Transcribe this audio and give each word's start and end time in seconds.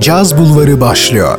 Caz 0.00 0.38
Bulvarı 0.38 0.80
başlıyor. 0.80 1.38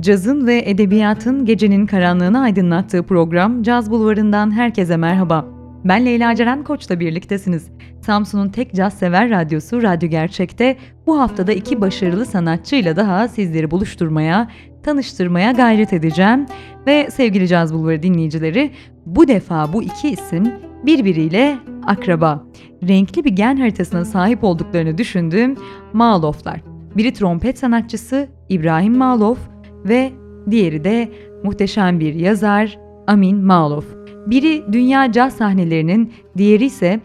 Cazın 0.00 0.46
ve 0.46 0.62
edebiyatın 0.66 1.44
gecenin 1.44 1.86
karanlığını 1.86 2.40
aydınlattığı 2.40 3.02
program 3.02 3.62
Caz 3.62 3.90
Bulvarı'ndan 3.90 4.50
herkese 4.50 4.96
merhaba. 4.96 5.44
Ben 5.84 6.06
Leyla 6.06 6.34
Ceren 6.34 6.64
Koç'la 6.64 7.00
birliktesiniz. 7.00 7.70
Samsun'un 8.00 8.48
tek 8.48 8.74
caz 8.74 8.94
sever 8.94 9.30
radyosu 9.30 9.82
Radyo 9.82 10.08
Gerçek'te 10.08 10.76
bu 11.06 11.20
haftada 11.20 11.52
iki 11.52 11.80
başarılı 11.80 12.26
sanatçıyla 12.26 12.96
daha 12.96 13.28
sizleri 13.28 13.70
buluşturmaya, 13.70 14.48
tanıştırmaya 14.82 15.52
gayret 15.52 15.92
edeceğim. 15.92 16.46
Ve 16.86 17.10
sevgili 17.10 17.48
Caz 17.48 17.74
Bulvarı 17.74 18.02
dinleyicileri, 18.02 18.70
bu 19.06 19.28
defa 19.28 19.72
bu 19.72 19.82
iki 19.82 20.08
isim 20.08 20.52
birbiriyle 20.86 21.58
akraba. 21.86 22.44
Renkli 22.88 23.24
bir 23.24 23.32
gen 23.32 23.56
haritasına 23.56 24.04
sahip 24.04 24.44
olduklarını 24.44 24.98
düşündüğüm 24.98 25.56
Maloflar. 25.92 26.60
Biri 26.96 27.12
trompet 27.12 27.58
sanatçısı 27.58 28.28
İbrahim 28.48 28.96
Malof 28.96 29.38
ve 29.84 30.12
diğeri 30.50 30.84
de 30.84 31.12
muhteşem 31.44 32.00
bir 32.00 32.14
yazar 32.14 32.78
Amin 33.06 33.44
Malof. 33.44 34.05
Biri 34.26 34.64
dünya 34.72 35.12
caz 35.12 35.32
sahnelerinin, 35.32 36.12
diğeri 36.36 36.64
ise 36.64 37.00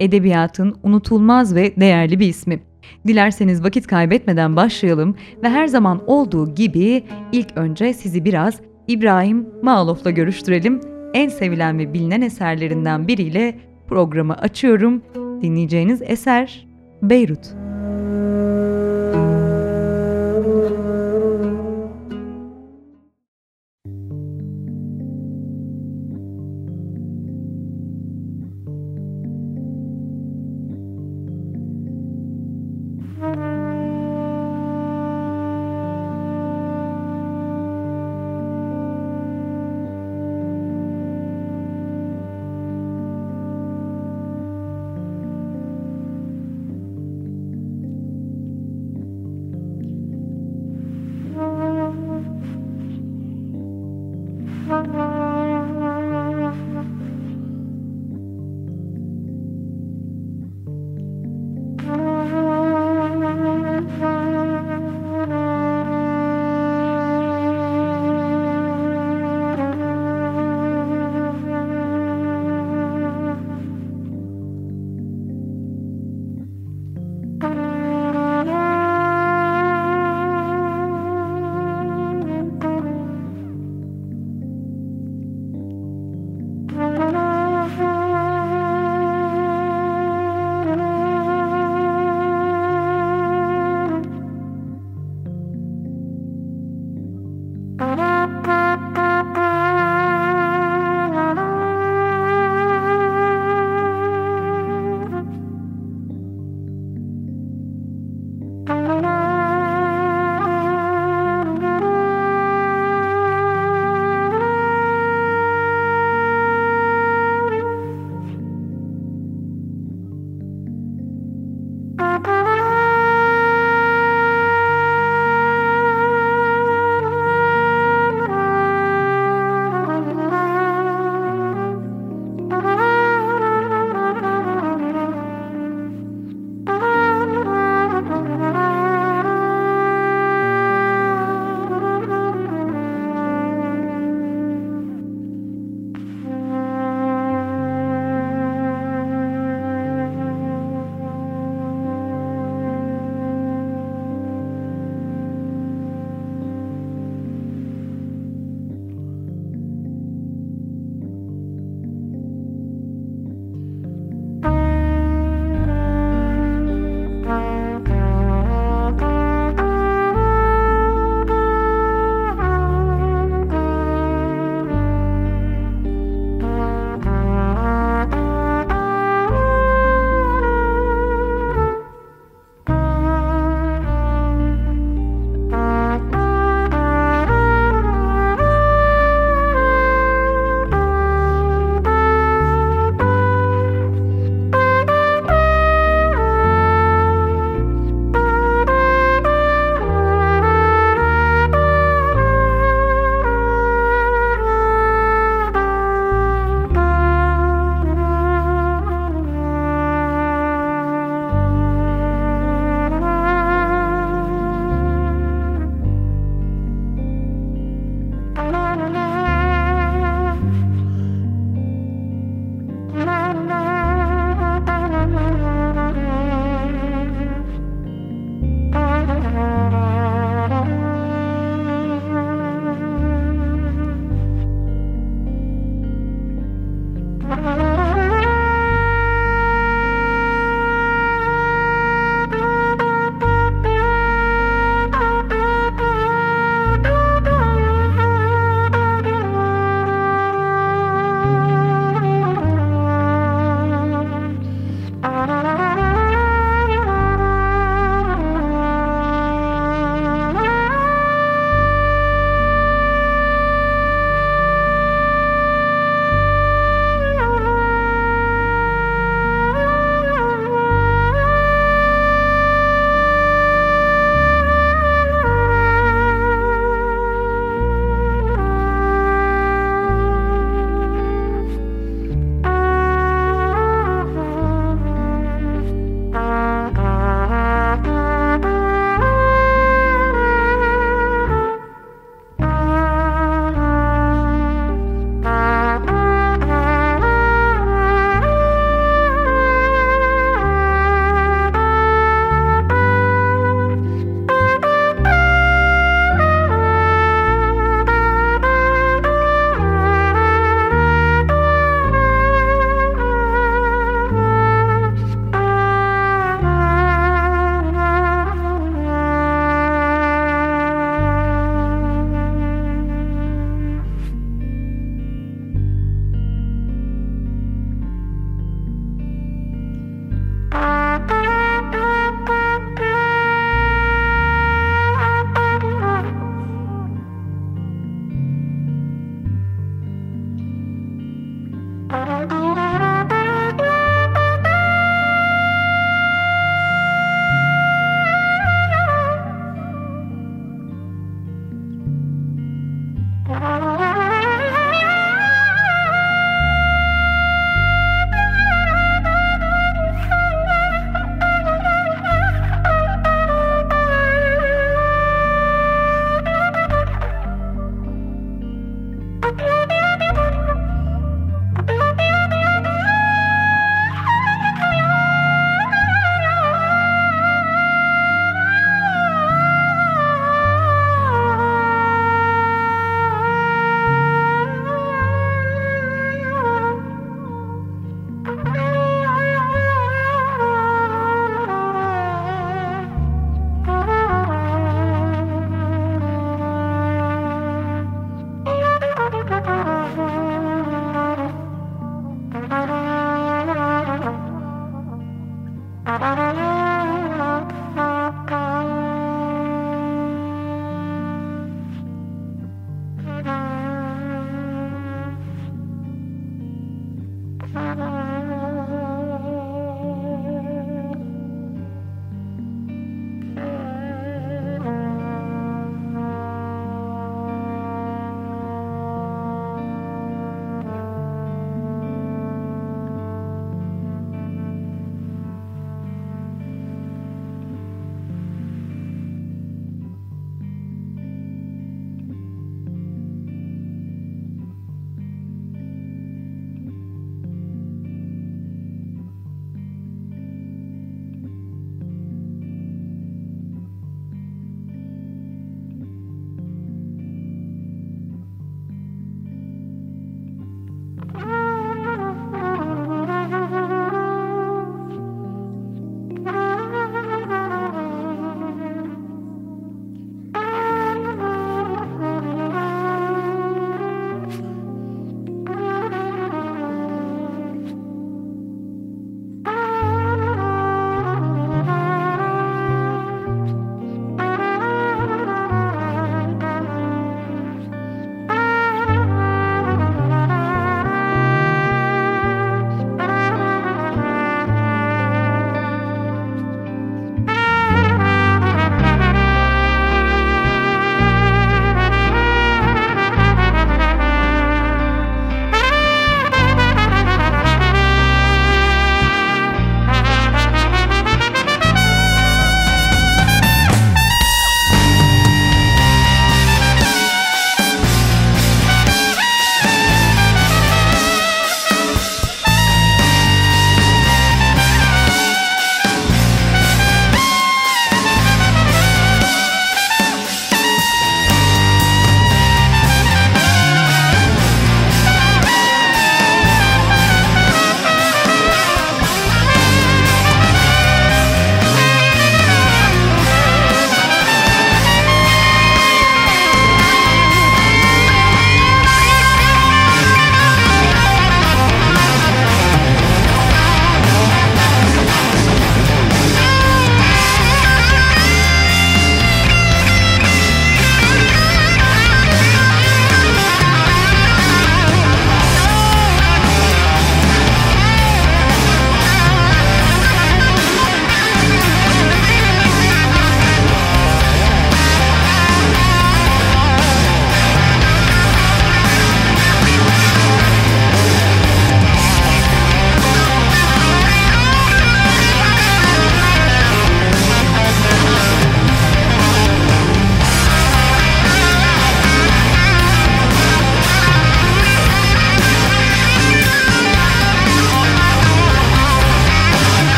edebiyatın 0.00 0.76
unutulmaz 0.82 1.54
ve 1.54 1.76
değerli 1.76 2.20
bir 2.20 2.28
ismi. 2.28 2.60
Dilerseniz 3.06 3.64
vakit 3.64 3.86
kaybetmeden 3.86 4.56
başlayalım 4.56 5.16
ve 5.42 5.48
her 5.48 5.66
zaman 5.66 6.02
olduğu 6.06 6.54
gibi 6.54 7.04
ilk 7.32 7.56
önce 7.56 7.92
sizi 7.92 8.24
biraz 8.24 8.60
İbrahim 8.88 9.46
Malof'la 9.62 10.10
görüştürelim. 10.10 10.80
En 11.14 11.28
sevilen 11.28 11.78
ve 11.78 11.94
bilinen 11.94 12.20
eserlerinden 12.20 13.08
biriyle 13.08 13.58
programı 13.88 14.34
açıyorum. 14.34 15.02
Dinleyeceğiniz 15.42 16.02
eser 16.02 16.66
Beyrut. 17.02 17.75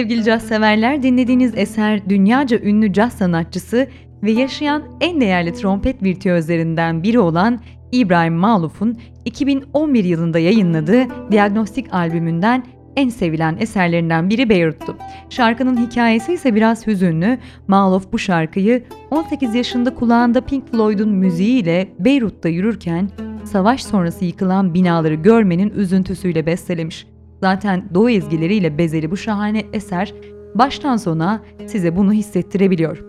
Sevgili 0.00 0.24
caz 0.24 0.42
severler 0.42 1.02
dinlediğiniz 1.02 1.52
eser 1.56 2.08
dünyaca 2.08 2.58
ünlü 2.58 2.92
caz 2.92 3.12
sanatçısı 3.12 3.86
ve 4.22 4.30
yaşayan 4.30 4.82
en 5.00 5.20
değerli 5.20 5.54
trompet 5.54 6.02
virtüözlerinden 6.02 7.02
biri 7.02 7.18
olan 7.18 7.60
İbrahim 7.92 8.34
Maluf'un 8.34 8.98
2011 9.24 10.04
yılında 10.04 10.38
yayınladığı 10.38 11.06
Diagnostik 11.32 11.94
albümünden 11.94 12.64
en 12.96 13.08
sevilen 13.08 13.56
eserlerinden 13.60 14.30
biri 14.30 14.48
Beyrut'tu. 14.48 14.96
Şarkının 15.30 15.86
hikayesi 15.86 16.32
ise 16.32 16.54
biraz 16.54 16.86
hüzünlü. 16.86 17.38
Maluf 17.68 18.12
bu 18.12 18.18
şarkıyı 18.18 18.84
18 19.10 19.54
yaşında 19.54 19.94
kulağında 19.94 20.40
Pink 20.40 20.70
Floyd'un 20.70 21.10
müziğiyle 21.10 21.88
Beyrut'ta 21.98 22.48
yürürken 22.48 23.10
savaş 23.44 23.84
sonrası 23.84 24.24
yıkılan 24.24 24.74
binaları 24.74 25.14
görmenin 25.14 25.70
üzüntüsüyle 25.70 26.46
bestelemiş. 26.46 27.06
Zaten 27.40 27.84
Doğu 27.94 28.10
ezgileriyle 28.10 28.78
bezeli 28.78 29.10
bu 29.10 29.16
şahane 29.16 29.64
eser 29.72 30.14
baştan 30.54 30.96
sona 30.96 31.42
size 31.66 31.96
bunu 31.96 32.12
hissettirebiliyor. 32.12 33.04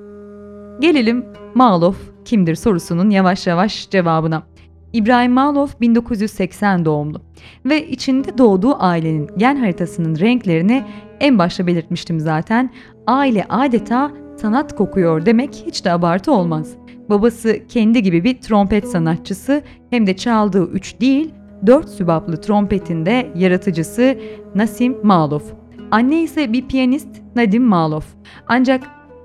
Gelelim 0.79 1.25
Malov 1.55 1.93
kimdir 2.25 2.55
sorusunun 2.55 3.09
yavaş 3.09 3.47
yavaş 3.47 3.89
cevabına. 3.89 4.43
İbrahim 4.93 5.31
Malov 5.31 5.67
1980 5.81 6.85
doğumlu 6.85 7.21
ve 7.65 7.87
içinde 7.87 8.37
doğduğu 8.37 8.83
ailenin 8.83 9.29
gen 9.37 9.55
haritasının 9.55 10.19
renklerini 10.19 10.83
en 11.19 11.37
başta 11.37 11.67
belirtmiştim 11.67 12.19
zaten. 12.19 12.69
Aile 13.07 13.45
adeta 13.49 14.11
sanat 14.37 14.75
kokuyor 14.75 15.25
demek 15.25 15.63
hiç 15.67 15.85
de 15.85 15.91
abartı 15.91 16.31
olmaz. 16.31 16.75
Babası 17.09 17.59
kendi 17.67 18.03
gibi 18.03 18.23
bir 18.23 18.41
trompet 18.41 18.87
sanatçısı 18.87 19.61
hem 19.89 20.07
de 20.07 20.15
çaldığı 20.15 20.65
üç 20.71 21.01
değil 21.01 21.33
dört 21.65 21.89
sübaplı 21.89 22.41
trompetinde 22.41 23.31
yaratıcısı 23.35 24.17
Nasim 24.55 24.97
Malov. 25.03 25.41
Anne 25.91 26.23
ise 26.23 26.53
bir 26.53 26.67
piyanist 26.67 27.07
Nadim 27.35 27.63
Malov. 27.63 28.01
Ancak 28.47 28.83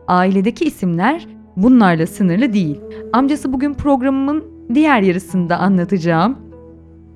ailedeki 0.08 0.64
isimler 0.64 1.26
bunlarla 1.56 2.06
sınırlı 2.06 2.52
değil. 2.52 2.80
Amcası 3.12 3.52
bugün 3.52 3.74
programımın 3.74 4.44
diğer 4.74 5.02
yarısında 5.02 5.58
anlatacağım. 5.58 6.38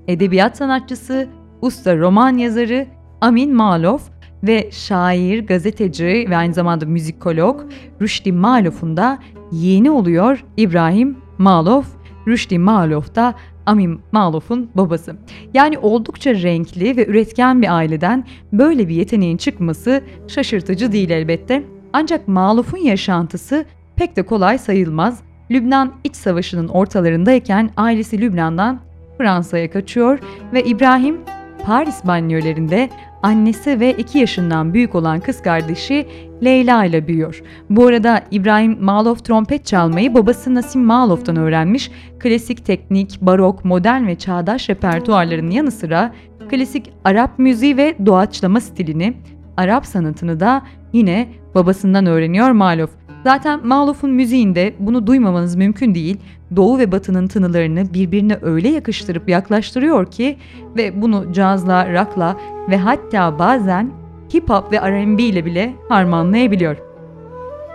Edebiyat 0.08 0.56
sanatçısı, 0.56 1.28
usta 1.62 1.98
roman 1.98 2.38
yazarı 2.38 2.86
Amin 3.20 3.54
Malov 3.54 3.98
ve 4.42 4.70
şair, 4.70 5.46
gazeteci 5.46 6.26
ve 6.30 6.36
aynı 6.36 6.54
zamanda 6.54 6.86
müzikolog 6.86 7.60
Rüşdi 8.02 8.32
Malov'un 8.32 8.96
da 8.96 9.18
yeğeni 9.52 9.90
oluyor 9.90 10.44
İbrahim 10.56 11.16
Malov. 11.38 11.82
Rüşdi 12.28 12.58
Malov 12.58 13.02
da 13.14 13.34
Amin 13.66 14.00
Malov'un 14.12 14.70
babası. 14.74 15.16
Yani 15.54 15.78
oldukça 15.78 16.34
renkli 16.34 16.96
ve 16.96 17.06
üretken 17.06 17.62
bir 17.62 17.76
aileden 17.76 18.24
böyle 18.52 18.88
bir 18.88 18.94
yeteneğin 18.94 19.36
çıkması 19.36 20.02
şaşırtıcı 20.28 20.92
değil 20.92 21.10
elbette. 21.10 21.62
Ancak 21.92 22.28
Malov'un 22.28 22.78
yaşantısı 22.78 23.64
pek 23.96 24.16
de 24.16 24.22
kolay 24.22 24.58
sayılmaz. 24.58 25.20
Lübnan 25.50 25.92
iç 26.04 26.16
savaşının 26.16 26.68
ortalarındayken 26.68 27.70
ailesi 27.76 28.20
Lübnan'dan 28.20 28.80
Fransa'ya 29.18 29.70
kaçıyor 29.70 30.18
ve 30.52 30.64
İbrahim 30.64 31.16
Paris 31.64 32.04
banyolarında 32.04 32.88
annesi 33.22 33.80
ve 33.80 33.92
2 33.92 34.18
yaşından 34.18 34.74
büyük 34.74 34.94
olan 34.94 35.20
kız 35.20 35.42
kardeşi 35.42 36.06
Leyla 36.44 36.84
ile 36.84 37.08
büyüyor. 37.08 37.42
Bu 37.70 37.86
arada 37.86 38.20
İbrahim 38.30 38.84
Malov 38.84 39.14
trompet 39.14 39.66
çalmayı 39.66 40.14
babası 40.14 40.54
Nasim 40.54 40.84
Malov'dan 40.84 41.36
öğrenmiş. 41.36 41.90
Klasik 42.18 42.66
teknik, 42.66 43.18
barok, 43.20 43.64
modern 43.64 44.06
ve 44.06 44.18
çağdaş 44.18 44.70
repertuarlarının 44.70 45.50
yanı 45.50 45.70
sıra 45.70 46.12
klasik 46.50 46.92
Arap 47.04 47.38
müziği 47.38 47.76
ve 47.76 47.94
doğaçlama 48.06 48.60
stilini, 48.60 49.14
Arap 49.56 49.86
sanatını 49.86 50.40
da 50.40 50.62
yine 50.92 51.28
babasından 51.54 52.06
öğreniyor 52.06 52.50
Malov. 52.50 52.86
Zaten 53.24 53.66
Malov'un 53.66 54.10
müziğinde 54.10 54.74
bunu 54.78 55.06
duymamanız 55.06 55.56
mümkün 55.56 55.94
değil. 55.94 56.16
Doğu 56.56 56.78
ve 56.78 56.92
batının 56.92 57.26
tınılarını 57.26 57.94
birbirine 57.94 58.38
öyle 58.42 58.68
yakıştırıp 58.68 59.28
yaklaştırıyor 59.28 60.10
ki 60.10 60.36
ve 60.76 61.02
bunu 61.02 61.32
cazla, 61.32 61.92
rock'la 61.92 62.36
ve 62.70 62.76
hatta 62.76 63.38
bazen 63.38 63.90
hip 64.34 64.50
hop 64.50 64.72
ve 64.72 64.76
R&B 64.90 65.22
ile 65.22 65.44
bile 65.44 65.74
harmanlayabiliyor. 65.88 66.76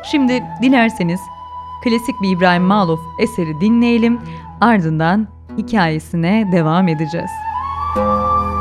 Şimdi 0.03 0.43
dilerseniz 0.62 1.19
klasik 1.83 2.21
bir 2.21 2.38
İbrahim 2.38 2.63
Malov 2.63 3.00
eseri 3.19 3.62
dinleyelim. 3.62 4.19
Ardından 4.62 5.27
hikayesine 5.57 6.50
devam 6.51 6.88
edeceğiz. 6.88 7.31
Müzik 7.95 8.54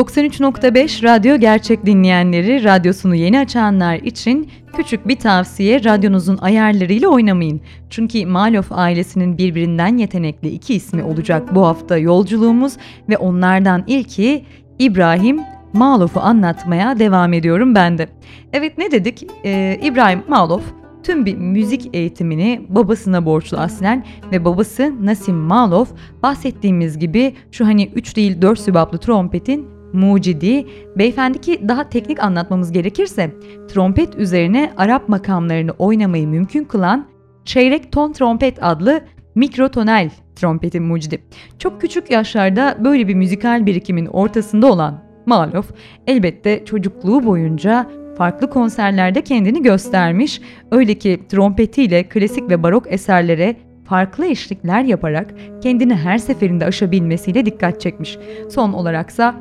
93.5 0.00 1.02
Radyo 1.02 1.36
Gerçek 1.36 1.86
dinleyenleri, 1.86 2.64
radyosunu 2.64 3.14
yeni 3.14 3.38
açanlar 3.38 3.94
için 3.94 4.50
küçük 4.76 5.08
bir 5.08 5.16
tavsiye 5.16 5.84
radyonuzun 5.84 6.36
ayarlarıyla 6.36 7.08
oynamayın. 7.08 7.60
Çünkü 7.90 8.26
Malof 8.26 8.72
ailesinin 8.72 9.38
birbirinden 9.38 9.98
yetenekli 9.98 10.48
iki 10.48 10.74
ismi 10.74 11.02
olacak 11.02 11.54
bu 11.54 11.66
hafta 11.66 11.98
yolculuğumuz 11.98 12.72
ve 13.08 13.16
onlardan 13.16 13.84
ilki 13.86 14.44
İbrahim 14.78 15.40
Malof'u 15.72 16.20
anlatmaya 16.20 16.98
devam 16.98 17.32
ediyorum 17.32 17.74
ben 17.74 17.98
de. 17.98 18.08
Evet 18.52 18.78
ne 18.78 18.90
dedik? 18.90 19.26
Ee, 19.44 19.80
İbrahim 19.82 20.22
Malof 20.28 20.62
tüm 21.02 21.26
bir 21.26 21.36
müzik 21.36 21.90
eğitimini 21.92 22.66
babasına 22.68 23.26
borçlu 23.26 23.58
aslen 23.58 24.04
ve 24.32 24.44
babası 24.44 25.06
Nasim 25.06 25.36
Malof 25.36 25.88
bahsettiğimiz 26.22 26.98
gibi 26.98 27.34
şu 27.50 27.66
hani 27.66 27.86
3 27.94 28.16
değil 28.16 28.42
4 28.42 28.60
sübaplı 28.60 28.98
trompetin 28.98 29.79
mucidi. 29.92 30.66
Beyefendi 30.98 31.40
ki 31.40 31.60
daha 31.68 31.88
teknik 31.88 32.22
anlatmamız 32.22 32.72
gerekirse 32.72 33.30
trompet 33.68 34.14
üzerine 34.14 34.72
Arap 34.76 35.08
makamlarını 35.08 35.70
oynamayı 35.70 36.28
mümkün 36.28 36.64
kılan 36.64 37.06
çeyrek 37.44 37.92
ton 37.92 38.12
trompet 38.12 38.58
adlı 38.62 39.00
mikrotonel 39.34 40.10
trompetin 40.36 40.82
mucidi. 40.82 41.22
Çok 41.58 41.80
küçük 41.80 42.10
yaşlarda 42.10 42.76
böyle 42.84 43.08
bir 43.08 43.14
müzikal 43.14 43.66
birikimin 43.66 44.06
ortasında 44.06 44.66
olan 44.66 45.10
Malof 45.26 45.70
elbette 46.06 46.64
çocukluğu 46.64 47.26
boyunca 47.26 47.90
farklı 48.18 48.50
konserlerde 48.50 49.22
kendini 49.22 49.62
göstermiş. 49.62 50.40
Öyle 50.70 50.94
ki 50.94 51.20
trompetiyle 51.28 52.02
klasik 52.02 52.50
ve 52.50 52.62
barok 52.62 52.92
eserlere 52.92 53.56
farklı 53.84 54.26
eşlikler 54.26 54.84
yaparak 54.84 55.34
kendini 55.62 55.94
her 55.94 56.18
seferinde 56.18 56.64
aşabilmesiyle 56.64 57.46
dikkat 57.46 57.80
çekmiş. 57.80 58.18
Son 58.50 58.72
olaraksa 58.72 59.34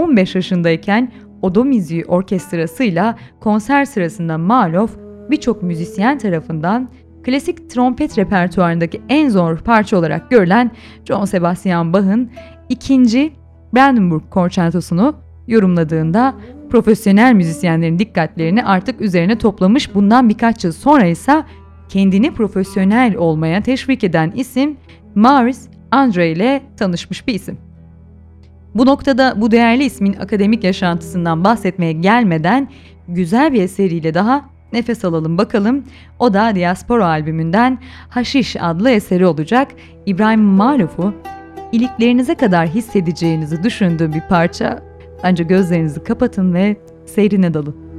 15 0.00 0.34
yaşındayken 0.34 1.12
Odo 1.42 1.64
Müziği 1.64 2.04
Orkestrası'yla 2.04 3.16
konser 3.40 3.84
sırasında 3.84 4.38
Malof 4.38 4.96
birçok 5.30 5.62
müzisyen 5.62 6.18
tarafından 6.18 6.88
klasik 7.22 7.70
trompet 7.70 8.18
repertuarındaki 8.18 9.02
en 9.08 9.28
zor 9.28 9.58
parça 9.58 9.96
olarak 9.96 10.30
görülen 10.30 10.70
John 11.04 11.24
Sebastian 11.24 11.92
Bach'ın 11.92 12.30
ikinci 12.68 13.32
Brandenburg 13.74 14.22
Konçertosunu 14.30 15.14
yorumladığında 15.48 16.34
profesyonel 16.70 17.34
müzisyenlerin 17.34 17.98
dikkatlerini 17.98 18.64
artık 18.64 19.00
üzerine 19.00 19.38
toplamış 19.38 19.94
bundan 19.94 20.28
birkaç 20.28 20.64
yıl 20.64 20.72
sonra 20.72 21.06
ise 21.06 21.44
kendini 21.88 22.34
profesyonel 22.34 23.16
olmaya 23.16 23.62
teşvik 23.62 24.04
eden 24.04 24.30
isim 24.30 24.76
Maurice 25.14 25.60
Andre 25.90 26.30
ile 26.30 26.62
tanışmış 26.76 27.26
bir 27.26 27.34
isim. 27.34 27.69
Bu 28.74 28.86
noktada 28.86 29.34
bu 29.36 29.50
değerli 29.50 29.84
ismin 29.84 30.12
akademik 30.12 30.64
yaşantısından 30.64 31.44
bahsetmeye 31.44 31.92
gelmeden 31.92 32.68
güzel 33.08 33.52
bir 33.52 33.62
eseriyle 33.62 34.14
daha 34.14 34.44
nefes 34.72 35.04
alalım 35.04 35.38
bakalım. 35.38 35.84
O 36.18 36.34
da 36.34 36.54
Diaspora 36.54 37.06
albümünden 37.06 37.78
Haşiş 38.08 38.56
adlı 38.60 38.90
eseri 38.90 39.26
olacak. 39.26 39.68
İbrahim 40.06 40.40
Maluf'u 40.40 41.14
iliklerinize 41.72 42.34
kadar 42.34 42.68
hissedeceğinizi 42.68 43.62
düşündüğüm 43.62 44.12
bir 44.12 44.22
parça. 44.28 44.82
Ancak 45.22 45.48
gözlerinizi 45.48 46.04
kapatın 46.04 46.54
ve 46.54 46.76
seyrine 47.06 47.54
dalın. 47.54 47.90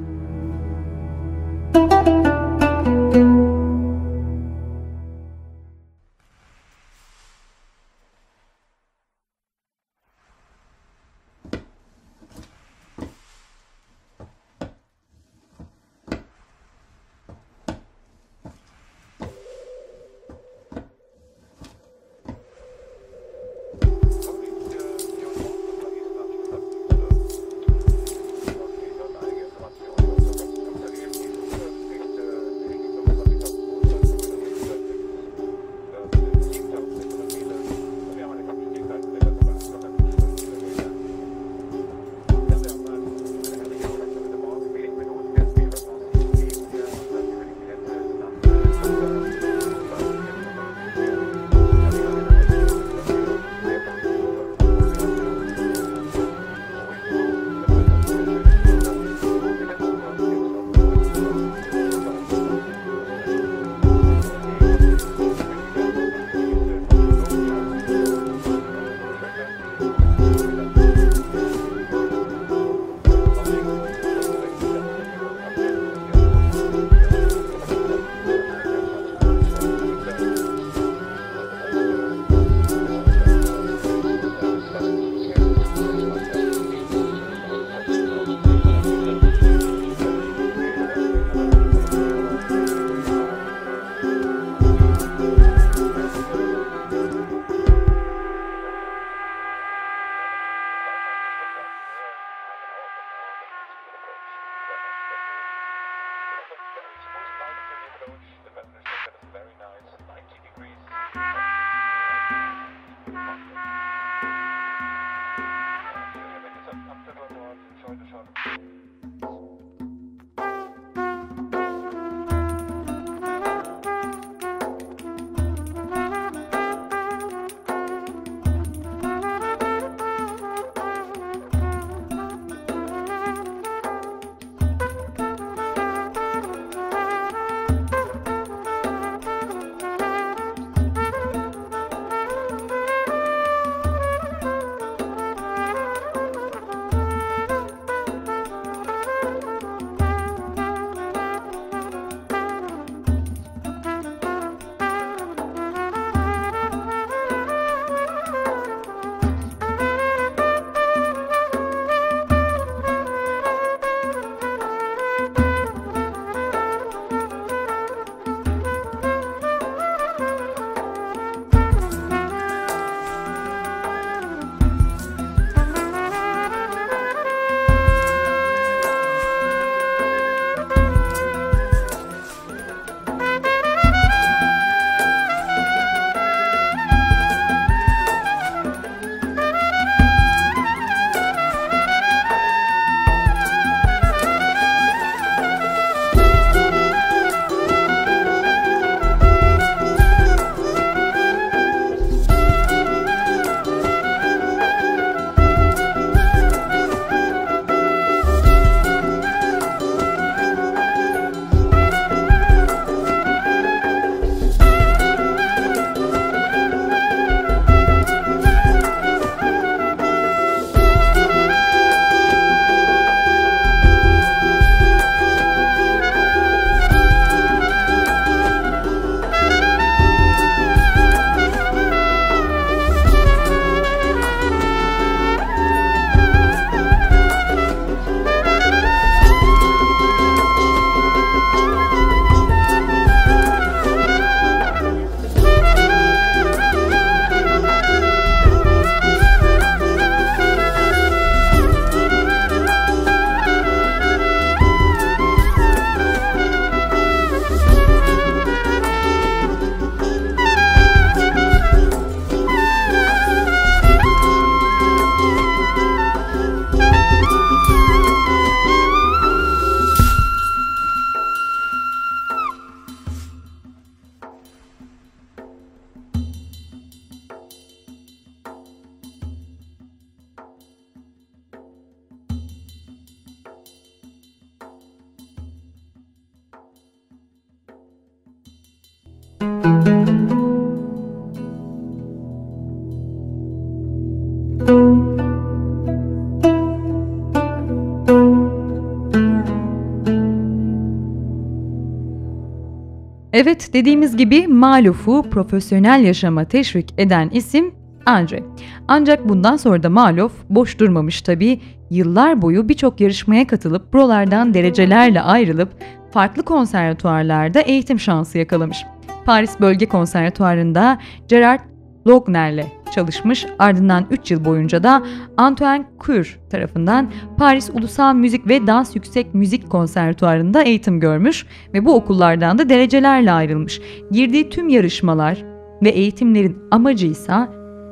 Evet 303.34 303.74
dediğimiz 303.74 304.17
gibi 304.17 304.48
Malof'u 304.48 305.30
profesyonel 305.30 306.04
yaşama 306.04 306.46
teşvik 306.46 306.94
eden 306.98 307.30
isim 307.30 307.74
Andre. 308.06 308.44
Ancak 308.88 309.30
bundan 309.30 309.58
sonra 309.58 309.84
da 309.84 309.89
Malof 309.89 310.32
boş 310.50 310.80
durmamış 310.80 311.22
tabii. 311.22 311.60
Yıllar 311.89 312.41
boyu 312.41 312.70
birçok 312.70 313.02
yarışmaya 313.02 313.48
katılıp 313.48 313.94
buralardan 313.94 314.54
derecelerle 314.54 315.22
ayrılıp 315.22 315.70
farklı 316.12 316.44
konservatuarlarda 316.44 317.62
eğitim 317.62 318.00
şansı 318.00 318.38
yakalamış. 318.38 318.86
Paris 319.26 319.60
Bölge 319.60 319.86
Konservatuarı'nda 319.86 321.00
Gerard 321.28 321.60
Logner'le 322.08 322.66
çalışmış. 322.96 323.46
Ardından 323.60 324.06
3 324.10 324.32
yıl 324.32 324.46
boyunca 324.46 324.84
da 324.84 325.04
Antoine 325.38 325.86
Cur 326.06 326.40
tarafından 326.50 327.12
Paris 327.38 327.70
Ulusal 327.70 328.16
Müzik 328.16 328.48
ve 328.48 328.68
Dans 328.68 328.96
Yüksek 328.96 329.34
Müzik 329.34 329.70
Konservatuarı'nda 329.70 330.64
eğitim 330.64 331.00
görmüş 331.00 331.46
ve 331.74 331.86
bu 331.86 331.96
okullardan 331.96 332.58
da 332.58 332.70
derecelerle 332.70 333.32
ayrılmış. 333.32 333.82
Girdiği 334.12 334.50
tüm 334.50 334.70
yarışmalar 334.70 335.44
ve 335.84 335.90
eğitimlerin 335.90 336.58
amacı 336.72 337.08
ise 337.08 337.34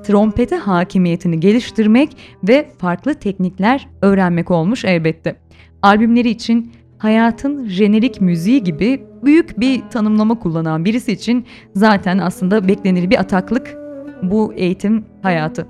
trompete 0.05 0.55
hakimiyetini 0.55 1.39
geliştirmek 1.39 2.17
ve 2.47 2.69
farklı 2.77 3.13
teknikler 3.13 3.87
öğrenmek 4.01 4.51
olmuş 4.51 4.85
elbette. 4.85 5.35
Albümleri 5.81 6.29
için 6.29 6.71
hayatın 6.97 7.67
jenerik 7.67 8.21
müziği 8.21 8.63
gibi 8.63 9.03
büyük 9.23 9.59
bir 9.59 9.81
tanımlama 9.89 10.39
kullanan 10.39 10.85
birisi 10.85 11.11
için 11.11 11.45
zaten 11.75 12.17
aslında 12.17 12.67
beklenir 12.67 13.09
bir 13.09 13.19
ataklık 13.19 13.77
bu 14.23 14.53
eğitim 14.53 15.05
hayatı. 15.21 15.67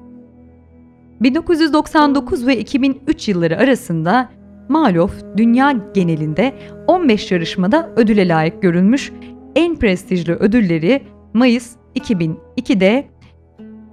1999 1.21 2.47
ve 2.47 2.59
2003 2.59 3.29
yılları 3.29 3.57
arasında 3.57 4.29
Malof 4.69 5.13
dünya 5.37 5.75
genelinde 5.93 6.53
15 6.87 7.31
yarışmada 7.31 7.89
ödüle 7.95 8.27
layık 8.27 8.61
görülmüş. 8.61 9.11
En 9.55 9.75
prestijli 9.75 10.33
ödülleri 10.33 11.01
Mayıs 11.33 11.75
2002'de 11.95 13.07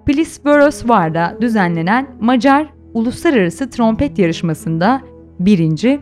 Plisvorosvar'da 0.06 1.38
düzenlenen 1.40 2.06
Macar 2.20 2.66
Uluslararası 2.94 3.70
Trompet 3.70 4.18
Yarışması'nda 4.18 5.02
birinci, 5.40 6.00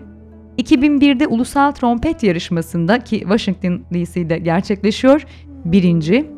2001'de 0.59 1.27
Ulusal 1.27 1.73
Trompet 1.73 2.23
Yarışması'nda 2.23 2.99
ki 2.99 3.19
Washington 3.19 3.81
DC'de 3.93 4.38
gerçekleşiyor 4.38 5.27
birinci 5.64 6.34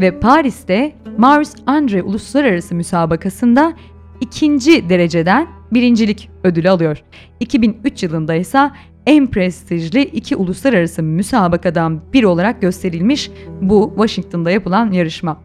ve 0.00 0.20
Paris'te 0.20 0.92
Maurice 1.18 1.50
Andre 1.66 2.02
Uluslararası 2.02 2.74
Müsabakası'nda 2.74 3.72
ikinci 4.20 4.88
dereceden 4.88 5.46
birincilik 5.72 6.30
ödülü 6.44 6.70
alıyor. 6.70 7.02
2003 7.40 8.02
yılında 8.02 8.34
ise 8.34 8.70
en 9.06 9.26
prestijli 9.26 10.02
iki 10.02 10.36
uluslararası 10.36 11.02
müsabakadan 11.02 12.00
biri 12.12 12.26
olarak 12.26 12.60
gösterilmiş 12.60 13.30
bu 13.60 13.92
Washington'da 13.96 14.50
yapılan 14.50 14.92
yarışma. 14.92 15.40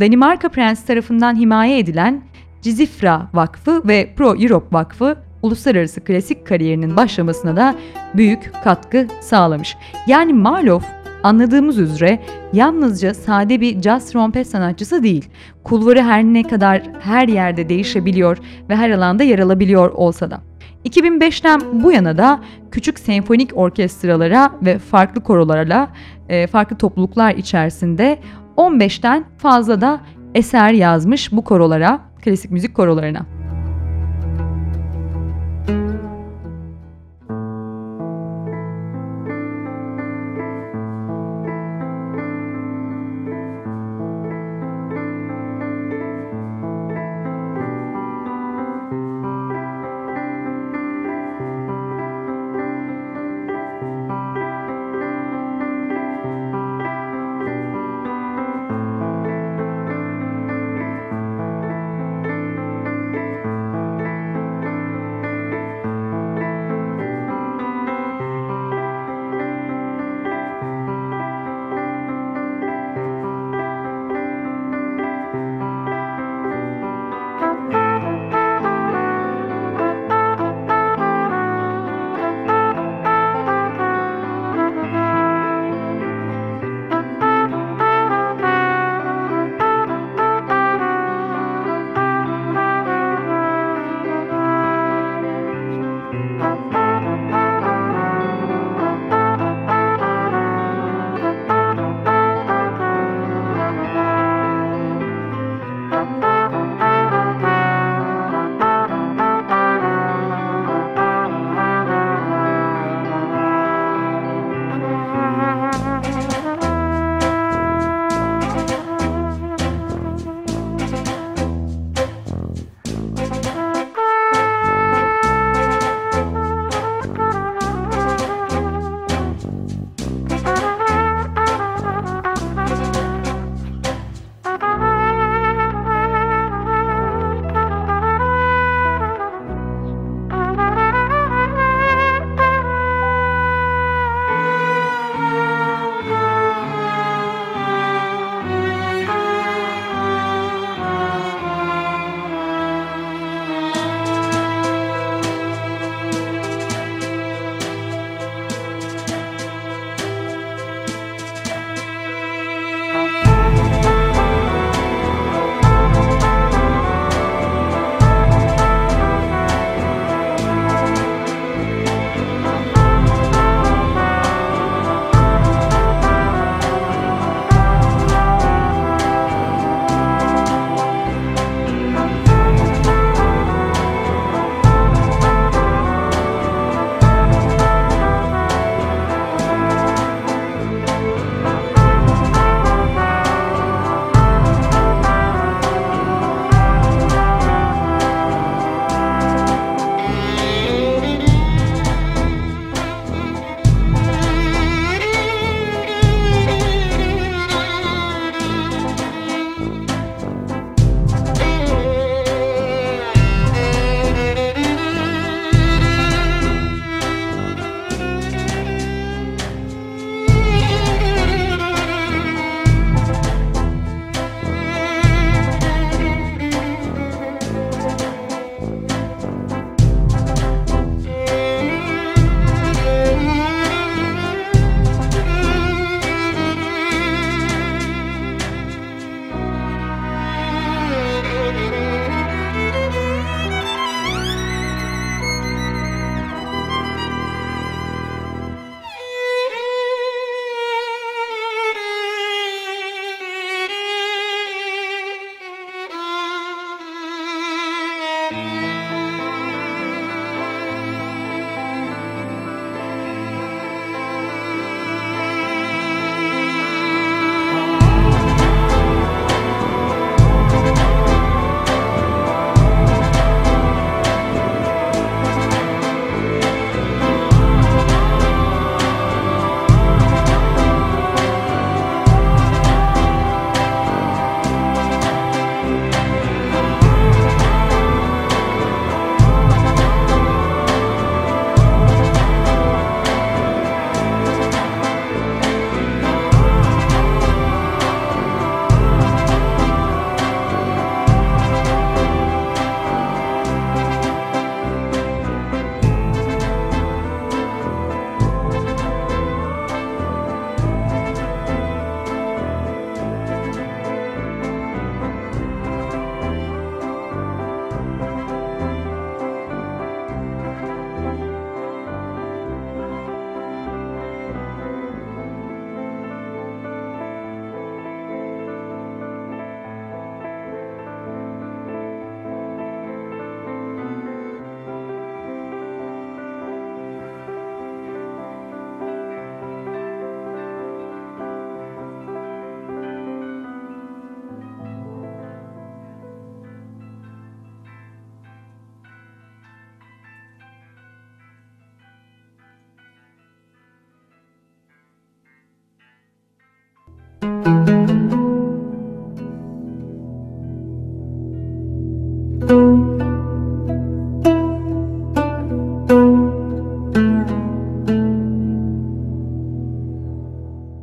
Danimarka 0.00 0.48
Prens 0.48 0.84
tarafından 0.84 1.36
himaye 1.36 1.78
edilen 1.78 2.22
Cizifra 2.62 3.30
Vakfı 3.34 3.88
ve 3.88 4.14
Pro 4.16 4.36
Europe 4.36 4.66
Vakfı 4.72 5.16
uluslararası 5.42 6.00
klasik 6.00 6.46
kariyerinin 6.46 6.96
başlamasına 6.96 7.56
da 7.56 7.74
büyük 8.14 8.52
katkı 8.64 9.06
sağlamış. 9.20 9.76
Yani 10.06 10.32
Marlow 10.32 10.97
anladığımız 11.22 11.78
üzere 11.78 12.18
yalnızca 12.52 13.14
sade 13.14 13.60
bir 13.60 13.82
jazz 13.82 14.12
trompet 14.12 14.46
sanatçısı 14.46 15.02
değil. 15.02 15.28
Kulvarı 15.64 16.02
her 16.02 16.24
ne 16.24 16.42
kadar 16.42 16.82
her 17.00 17.28
yerde 17.28 17.68
değişebiliyor 17.68 18.38
ve 18.68 18.76
her 18.76 18.90
alanda 18.90 19.22
yer 19.24 19.38
alabiliyor 19.38 19.90
olsa 19.90 20.30
da. 20.30 20.40
2005'ten 20.84 21.60
bu 21.72 21.92
yana 21.92 22.18
da 22.18 22.40
küçük 22.70 22.98
senfonik 22.98 23.56
orkestralara 23.56 24.52
ve 24.62 24.78
farklı 24.78 25.22
korolarla 25.22 25.88
e, 26.28 26.46
farklı 26.46 26.78
topluluklar 26.78 27.34
içerisinde 27.34 28.18
15'ten 28.56 29.24
fazla 29.38 29.80
da 29.80 30.00
eser 30.34 30.70
yazmış 30.72 31.32
bu 31.32 31.44
korolara, 31.44 32.00
klasik 32.24 32.50
müzik 32.50 32.74
korolarına. 32.74 33.37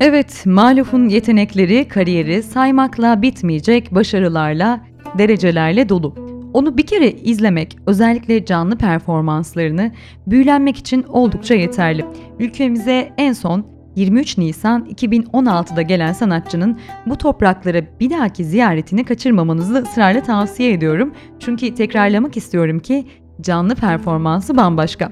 Evet, 0.08 0.45
Maluf'un 0.45 1.10
yetenekleri, 1.10 1.88
kariyeri 1.88 2.43
saymakla 2.43 3.22
bitmeyecek 3.22 3.95
başarılarla, 3.95 4.82
derecelerle 5.18 5.89
dolu. 5.89 6.16
Onu 6.53 6.78
bir 6.78 6.86
kere 6.86 7.12
izlemek, 7.12 7.78
özellikle 7.88 8.45
canlı 8.45 8.78
performanslarını 8.78 9.91
büyülenmek 10.28 10.78
için 10.78 11.03
oldukça 11.03 11.56
yeterli. 11.56 12.06
Ülkemize 12.39 13.14
en 13.18 13.34
son 13.34 13.66
23 13.95 14.38
Nisan 14.38 14.86
2016'da 14.86 15.82
gelen 15.82 16.14
sanatçının 16.14 16.80
bu 17.06 17.18
topraklara 17.18 17.82
bir 17.99 18.10
dahaki 18.10 18.45
ziyaretini 18.45 19.03
kaçırmamanızı 19.03 19.74
ısrarla 19.74 20.24
tavsiye 20.24 20.74
ediyorum. 20.74 21.14
Çünkü 21.39 21.76
tekrarlamak 21.76 22.38
istiyorum 22.38 22.80
ki 22.80 23.08
canlı 23.41 23.76
performansı 23.76 24.58
bambaşka. 24.58 25.12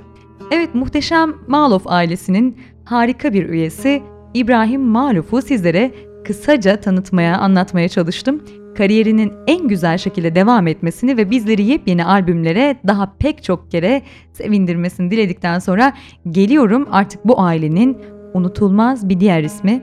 Evet 0.52 0.76
muhteşem 0.76 1.34
Malov 1.48 1.82
ailesinin 1.86 2.58
harika 2.86 3.34
bir 3.34 3.50
üyesi 3.50 4.04
İbrahim 4.34 4.82
Maluf'u 4.82 5.42
sizlere 5.42 5.92
kısaca 6.26 6.76
tanıtmaya, 6.82 7.38
anlatmaya 7.38 7.90
çalıştım. 7.90 8.44
Kariyerinin 8.78 9.34
en 9.48 9.68
güzel 9.68 9.98
şekilde 9.98 10.36
devam 10.36 10.68
etmesini 10.68 11.18
ve 11.18 11.32
bizleri 11.32 11.64
yepyeni 11.64 12.06
albümlere 12.06 12.76
daha 12.88 13.14
pek 13.20 13.44
çok 13.44 13.72
kere 13.72 14.02
sevindirmesini 14.34 15.12
diledikten 15.12 15.60
sonra 15.60 15.94
geliyorum 16.32 16.88
artık 16.92 17.26
bu 17.26 17.42
ailenin 17.42 17.98
unutulmaz 18.34 19.10
bir 19.10 19.20
diğer 19.20 19.44
ismi, 19.44 19.82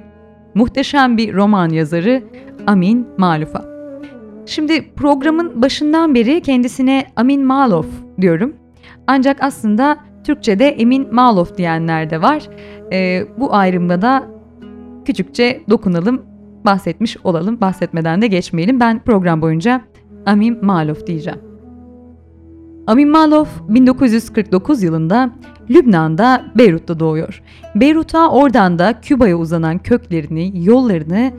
muhteşem 0.55 1.17
bir 1.17 1.35
roman 1.35 1.69
yazarı 1.69 2.23
Amin 2.67 3.09
Maluf'a. 3.19 3.65
Şimdi 4.47 4.95
programın 4.95 5.63
başından 5.63 6.15
beri 6.15 6.41
kendisine 6.41 7.07
Amin 7.17 7.45
Maluf 7.45 7.87
diyorum. 8.21 8.55
Ancak 9.07 9.43
aslında 9.43 9.99
Türkçe'de 10.25 10.69
Emin 10.69 11.15
Maluf 11.15 11.57
diyenler 11.57 12.11
de 12.11 12.23
var. 12.23 12.43
Ee, 12.93 13.23
bu 13.39 13.55
ayrımda 13.55 14.03
da 14.03 14.40
küçükçe 15.05 15.63
dokunalım, 15.71 16.23
bahsetmiş 16.65 17.17
olalım. 17.25 17.61
Bahsetmeden 17.61 18.23
de 18.23 18.27
geçmeyelim. 18.27 18.81
Ben 18.81 19.05
program 19.05 19.43
boyunca 19.43 19.81
Amin 20.27 20.65
Maluf 20.65 21.07
diyeceğim. 21.07 21.39
Amin 22.87 23.09
Maluf 23.09 23.49
1949 23.69 24.83
yılında 24.83 25.31
Lübnan'da 25.71 26.45
Beyrut'ta 26.55 27.01
doğuyor. 27.01 27.43
Beyrut'a 27.75 28.31
oradan 28.31 28.79
da 28.79 29.01
Küba'ya 29.01 29.37
uzanan 29.37 29.79
köklerini, 29.79 30.53
yollarını 30.65 31.33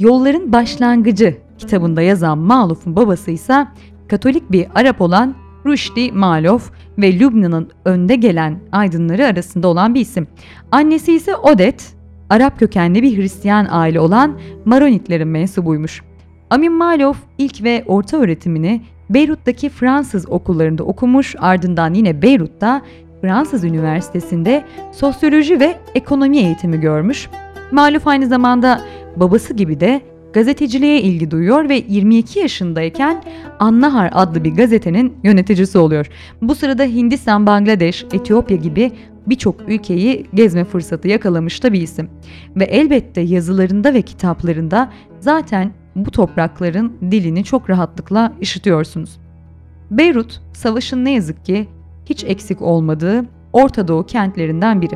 Yolların 0.00 0.52
Başlangıcı 0.52 1.36
kitabında 1.58 2.02
yazan 2.02 2.38
Maluf'un 2.38 2.96
babası 2.96 3.30
ise 3.30 3.66
Katolik 4.08 4.52
bir 4.52 4.66
Arap 4.74 5.00
olan 5.00 5.34
Rushdie 5.66 6.12
Maluf 6.12 6.70
ve 6.98 7.18
Lübnan'ın 7.18 7.70
önde 7.84 8.16
gelen 8.16 8.60
aydınları 8.72 9.26
arasında 9.26 9.68
olan 9.68 9.94
bir 9.94 10.00
isim. 10.00 10.26
Annesi 10.72 11.12
ise 11.12 11.36
Odet, 11.36 11.94
Arap 12.34 12.58
kökenli 12.58 13.02
bir 13.02 13.16
Hristiyan 13.16 13.66
aile 13.70 14.00
olan 14.00 14.38
Maronitlerin 14.64 15.28
mensubuymuş. 15.28 16.02
Amin 16.50 16.72
Maluf 16.72 17.16
ilk 17.38 17.62
ve 17.62 17.84
orta 17.86 18.16
öğretimini 18.16 18.82
Beyrut'taki 19.10 19.68
Fransız 19.68 20.30
okullarında 20.30 20.84
okumuş 20.84 21.34
ardından 21.38 21.94
yine 21.94 22.22
Beyrut'ta 22.22 22.82
Fransız 23.20 23.64
Üniversitesi'nde 23.64 24.64
sosyoloji 24.92 25.60
ve 25.60 25.76
ekonomi 25.94 26.38
eğitimi 26.38 26.80
görmüş. 26.80 27.28
Maluf 27.70 28.06
aynı 28.06 28.26
zamanda 28.26 28.80
babası 29.16 29.54
gibi 29.54 29.80
de 29.80 30.00
gazeteciliğe 30.32 31.00
ilgi 31.00 31.30
duyuyor 31.30 31.68
ve 31.68 31.84
22 31.88 32.38
yaşındayken 32.38 33.22
Annahar 33.58 34.10
adlı 34.14 34.44
bir 34.44 34.54
gazetenin 34.54 35.12
yöneticisi 35.22 35.78
oluyor. 35.78 36.06
Bu 36.42 36.54
sırada 36.54 36.84
Hindistan, 36.84 37.46
Bangladeş, 37.46 38.04
Etiyopya 38.12 38.56
gibi 38.56 38.92
birçok 39.26 39.68
ülkeyi 39.68 40.26
gezme 40.34 40.64
fırsatı 40.64 41.08
yakalamış 41.08 41.62
da 41.62 41.72
bir 41.72 41.80
isim. 41.80 42.10
Ve 42.56 42.64
elbette 42.64 43.20
yazılarında 43.20 43.94
ve 43.94 44.02
kitaplarında 44.02 44.92
zaten 45.20 45.72
bu 45.96 46.10
toprakların 46.10 46.92
dilini 47.10 47.44
çok 47.44 47.70
rahatlıkla 47.70 48.32
işitiyorsunuz. 48.40 49.18
Beyrut, 49.90 50.40
savaşın 50.52 51.04
ne 51.04 51.10
yazık 51.10 51.44
ki 51.44 51.68
hiç 52.06 52.24
eksik 52.24 52.62
olmadığı 52.62 53.24
Orta 53.52 53.88
Doğu 53.88 54.06
kentlerinden 54.06 54.82
biri. 54.82 54.94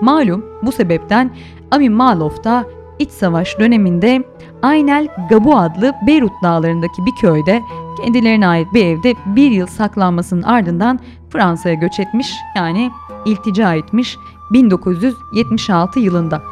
Malum 0.00 0.44
bu 0.62 0.72
sebepten 0.72 1.30
Amin 1.70 1.92
Malov 1.92 2.44
da 2.44 2.64
iç 2.98 3.10
savaş 3.10 3.58
döneminde 3.58 4.24
Aynel 4.62 5.08
Gabu 5.30 5.56
adlı 5.56 5.92
Beyrut 6.06 6.32
dağlarındaki 6.42 7.06
bir 7.06 7.12
köyde 7.20 7.62
kendilerine 8.02 8.46
ait 8.46 8.68
bir 8.74 8.84
evde 8.86 9.14
bir 9.26 9.50
yıl 9.50 9.66
saklanmasının 9.66 10.42
ardından 10.42 11.00
Fransa'ya 11.34 11.74
göç 11.74 12.00
etmiş 12.00 12.34
yani 12.56 12.90
iltica 13.26 13.74
etmiş 13.74 14.18
1976 14.52 16.00
yılında. 16.00 16.42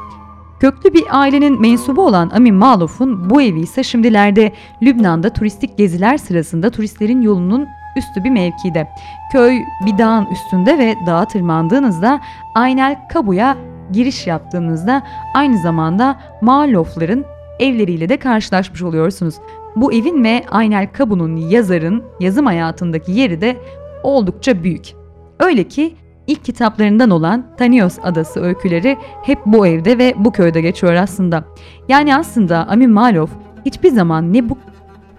Köklü 0.61 0.95
bir 0.95 1.05
ailenin 1.11 1.61
mensubu 1.61 2.07
olan 2.07 2.31
Amin 2.31 2.55
Malof'un 2.55 3.31
bu 3.31 3.43
evi 3.43 3.61
ise 3.61 3.83
şimdilerde 3.83 4.53
Lübnan'da 4.83 5.33
turistik 5.33 5.79
geziler 5.79 6.19
sırasında 6.19 6.71
turistlerin 6.71 7.23
yolunun 7.23 7.69
üstü 7.97 8.25
bir 8.25 8.31
mevkide. 8.31 8.89
Köy 9.33 9.59
bir 9.87 9.99
dağın 9.99 10.27
üstünde 10.27 10.79
ve 10.79 10.95
dağa 11.07 11.25
tırmandığınızda 11.25 12.21
Aynel 12.55 13.09
Kabu'ya 13.09 13.57
giriş 13.93 14.27
yaptığınızda 14.27 15.03
aynı 15.35 15.59
zamanda 15.59 16.21
Malof'ların 16.41 17.25
evleriyle 17.59 18.09
de 18.09 18.17
karşılaşmış 18.17 18.83
oluyorsunuz. 18.83 19.35
Bu 19.77 19.93
evin 19.93 20.25
ve 20.25 20.45
Aynel 20.51 20.87
Kabu'nun 20.93 21.37
yazarın 21.37 22.05
yazım 22.21 22.47
hayatındaki 22.47 23.13
yeri 23.13 23.41
de 23.41 23.57
oldukça 24.03 24.65
büyük. 24.65 24.93
Öyle 25.41 25.65
ki 25.65 25.95
ilk 26.27 26.45
kitaplarından 26.45 27.11
olan 27.11 27.47
Tanios 27.59 27.99
Adası 28.03 28.41
öyküleri 28.41 28.97
hep 29.23 29.39
bu 29.47 29.67
evde 29.67 29.99
ve 29.99 30.15
bu 30.17 30.33
köyde 30.33 30.61
geçiyor 30.61 30.95
aslında. 30.95 31.45
Yani 31.89 32.17
aslında 32.17 32.69
Amin 32.69 32.91
Malov 32.91 33.29
hiçbir 33.67 33.91
zaman 33.91 34.33
ne 34.33 34.49
bu 34.49 34.59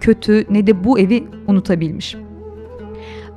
kötü 0.00 0.46
ne 0.50 0.66
de 0.66 0.84
bu 0.84 0.98
evi 0.98 1.24
unutabilmiş. 1.48 2.16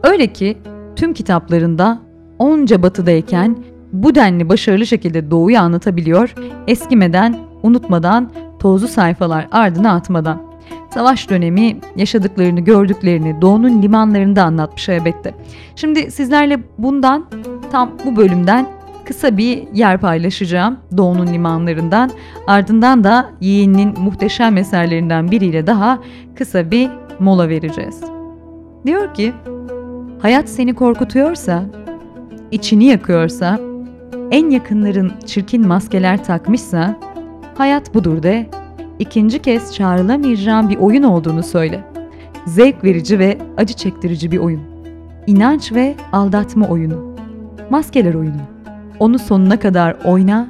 Öyle 0.03 0.27
ki 0.27 0.57
tüm 0.95 1.13
kitaplarında 1.13 1.99
onca 2.39 2.83
batıdayken 2.83 3.57
bu 3.93 4.15
denli 4.15 4.49
başarılı 4.49 4.85
şekilde 4.85 5.31
doğuyu 5.31 5.59
anlatabiliyor, 5.59 6.35
eskimeden, 6.67 7.37
unutmadan, 7.63 8.31
tozlu 8.59 8.87
sayfalar 8.87 9.47
ardına 9.51 9.93
atmadan. 9.93 10.46
Savaş 10.93 11.29
dönemi 11.29 11.77
yaşadıklarını, 11.95 12.59
gördüklerini 12.59 13.41
doğunun 13.41 13.81
limanlarında 13.81 14.43
anlatmış 14.43 14.89
elbette. 14.89 15.33
Şimdi 15.75 16.11
sizlerle 16.11 16.59
bundan 16.77 17.25
tam 17.71 17.91
bu 18.05 18.15
bölümden 18.15 18.67
kısa 19.05 19.37
bir 19.37 19.63
yer 19.73 19.97
paylaşacağım 19.97 20.77
Doğu'nun 20.97 21.27
limanlarından. 21.27 22.11
Ardından 22.47 23.03
da 23.03 23.29
yeğeninin 23.41 23.99
muhteşem 23.99 24.57
eserlerinden 24.57 25.31
biriyle 25.31 25.67
daha 25.67 25.99
kısa 26.35 26.71
bir 26.71 26.89
mola 27.19 27.49
vereceğiz. 27.49 28.01
Diyor 28.85 29.13
ki, 29.13 29.33
hayat 30.21 30.49
seni 30.49 30.75
korkutuyorsa, 30.75 31.63
içini 32.51 32.85
yakıyorsa, 32.85 33.59
en 34.31 34.49
yakınların 34.49 35.11
çirkin 35.25 35.67
maskeler 35.67 36.23
takmışsa, 36.23 36.99
hayat 37.57 37.93
budur 37.93 38.23
de, 38.23 38.49
ikinci 38.99 39.41
kez 39.41 39.73
çağrılamayacağım 39.73 40.69
bir 40.69 40.77
oyun 40.77 41.03
olduğunu 41.03 41.43
söyle. 41.43 41.83
Zevk 42.45 42.83
verici 42.83 43.19
ve 43.19 43.37
acı 43.57 43.73
çektirici 43.73 44.31
bir 44.31 44.37
oyun. 44.37 44.61
İnanç 45.27 45.71
ve 45.71 45.95
aldatma 46.11 46.67
oyunu. 46.67 47.15
Maskeler 47.69 48.13
oyunu. 48.13 48.41
Onu 48.99 49.19
sonuna 49.19 49.59
kadar 49.59 49.97
oyna, 50.05 50.47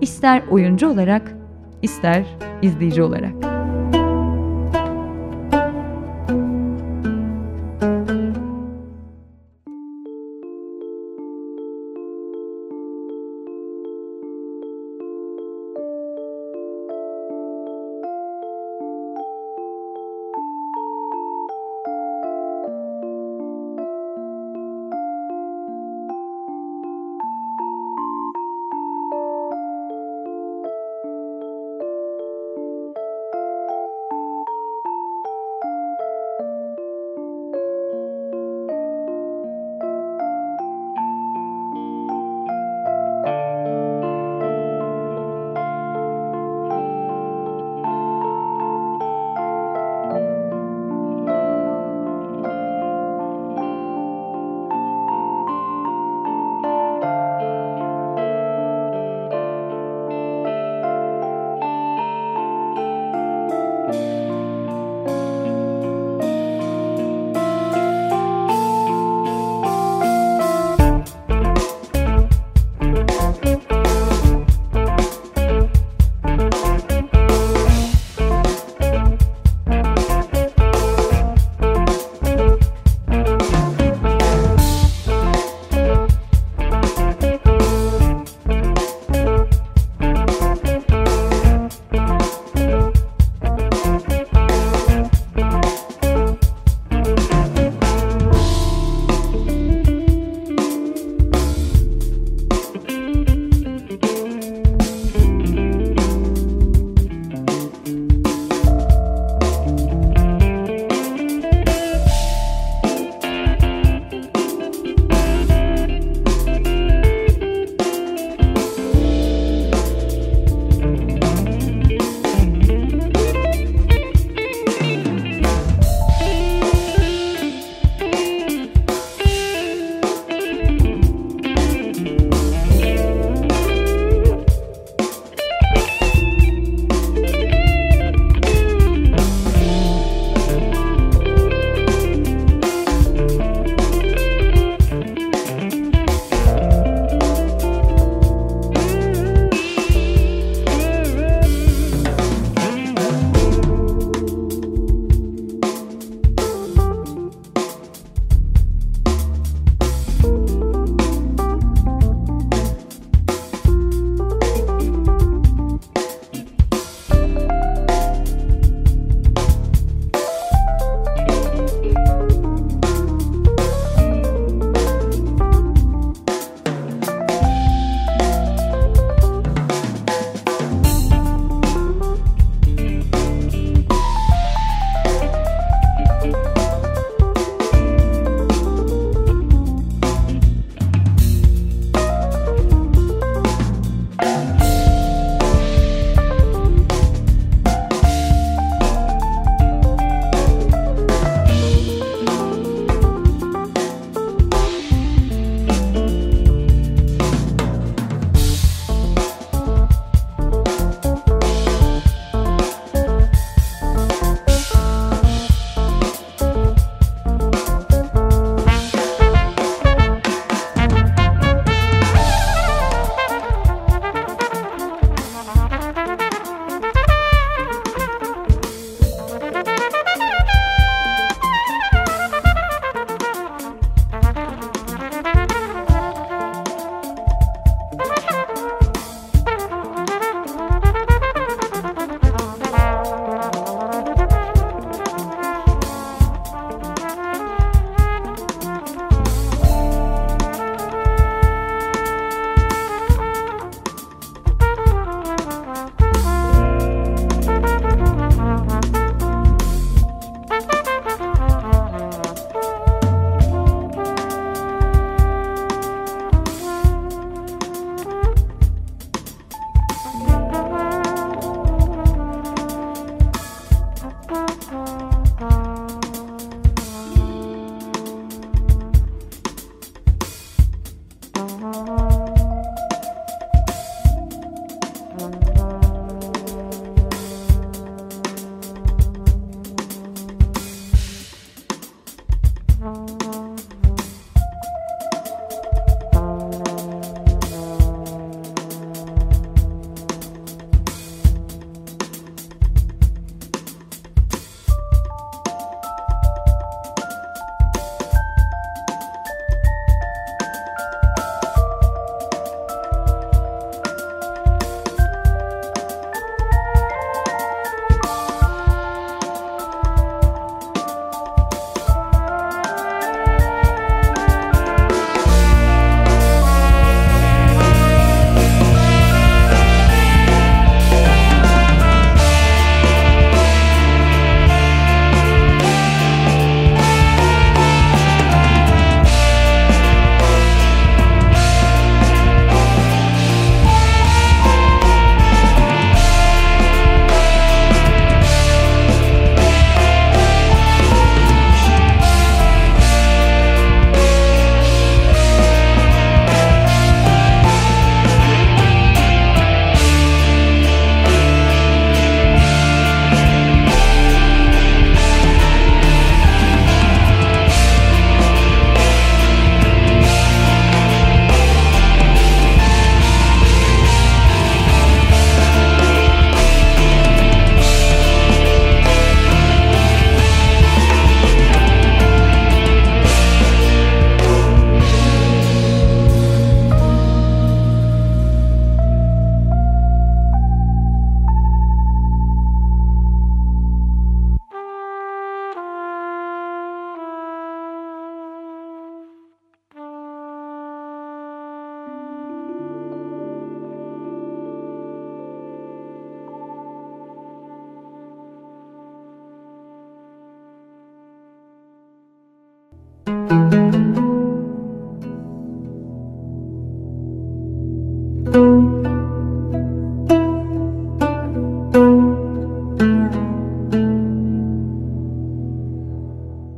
ister 0.00 0.42
oyuncu 0.50 0.88
olarak, 0.88 1.34
ister 1.82 2.24
izleyici 2.62 3.02
olarak. 3.02 3.49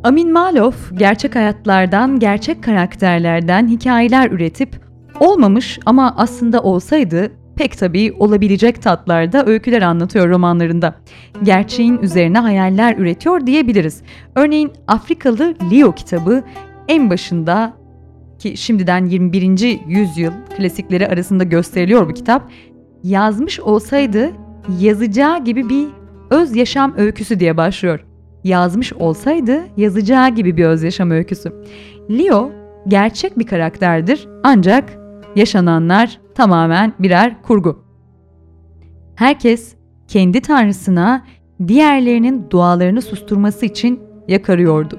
Amin 0.04 0.32
Malov 0.32 0.72
gerçek 0.94 1.34
hayatlardan, 1.34 2.18
gerçek 2.18 2.64
karakterlerden 2.64 3.68
hikayeler 3.68 4.30
üretip 4.30 4.80
olmamış 5.20 5.78
ama 5.86 6.14
aslında 6.16 6.62
olsaydı 6.62 7.32
pek 7.56 7.78
tabii 7.78 8.12
olabilecek 8.12 8.82
tatlarda 8.82 9.46
öyküler 9.46 9.82
anlatıyor 9.82 10.28
romanlarında. 10.28 10.94
Gerçeğin 11.42 11.98
üzerine 11.98 12.38
hayaller 12.38 12.98
üretiyor 12.98 13.46
diyebiliriz. 13.46 14.02
Örneğin 14.34 14.72
Afrikalı 14.86 15.54
Leo 15.72 15.92
kitabı 15.92 16.44
en 16.88 17.10
başında 17.10 17.72
ki 18.38 18.56
şimdiden 18.56 19.06
21. 19.06 19.80
yüzyıl 19.88 20.32
klasikleri 20.56 21.08
arasında 21.08 21.44
gösteriliyor 21.44 22.08
bu 22.08 22.14
kitap. 22.14 22.50
Yazmış 23.04 23.60
olsaydı 23.60 24.30
yazacağı 24.80 25.44
gibi 25.44 25.68
bir 25.68 25.86
öz 26.30 26.56
yaşam 26.56 26.94
öyküsü 26.96 27.40
diye 27.40 27.56
başlıyor. 27.56 28.11
Yazmış 28.44 28.92
olsaydı 28.92 29.60
yazacağı 29.76 30.28
gibi 30.28 30.56
bir 30.56 30.64
öz 30.64 30.82
yaşam 30.82 31.10
öyküsü. 31.10 31.52
Leo 32.10 32.50
gerçek 32.88 33.38
bir 33.38 33.46
karakterdir 33.46 34.28
ancak 34.44 34.98
yaşananlar 35.36 36.20
tamamen 36.34 36.92
birer 36.98 37.42
kurgu. 37.42 37.84
Herkes 39.14 39.74
kendi 40.08 40.40
tanrısına 40.40 41.24
diğerlerinin 41.68 42.46
dualarını 42.50 43.02
susturması 43.02 43.66
için 43.66 44.00
yakarıyordu. 44.28 44.98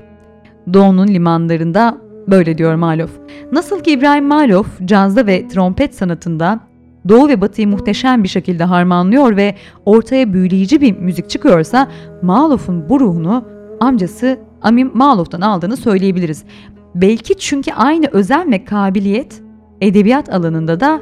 Doğu'nun 0.74 1.08
limanlarında 1.08 1.98
böyle 2.28 2.58
diyor 2.58 2.76
Malov. 2.76 3.08
Nasıl 3.52 3.80
ki 3.80 3.92
İbrahim 3.92 4.26
Malov 4.26 4.64
cazda 4.86 5.28
ve 5.28 5.48
trompet 5.48 5.96
sanatında 5.96 6.60
Doğu 7.10 7.28
ve 7.28 7.42
Batı'yı 7.42 7.68
muhteşem 7.68 8.24
bir 8.24 8.28
şekilde 8.28 8.64
harmanlıyor 8.64 9.38
ve 9.38 9.56
ortaya 9.86 10.34
büyüleyici 10.34 10.82
bir 10.82 10.98
müzik 10.98 11.30
çıkıyorsa 11.30 11.88
Malov'un 12.22 12.90
bu 12.90 13.00
ruhunu 13.00 13.46
amcası 13.80 14.40
Amin 14.62 14.92
Malov'tan 14.98 15.42
aldığını 15.42 15.78
söyleyebiliriz. 15.78 16.44
Belki 16.96 17.38
çünkü 17.38 17.74
aynı 17.74 18.08
özen 18.08 18.52
ve 18.52 18.66
kabiliyet 18.66 19.42
edebiyat 19.82 20.34
alanında 20.34 20.80
da 20.80 21.02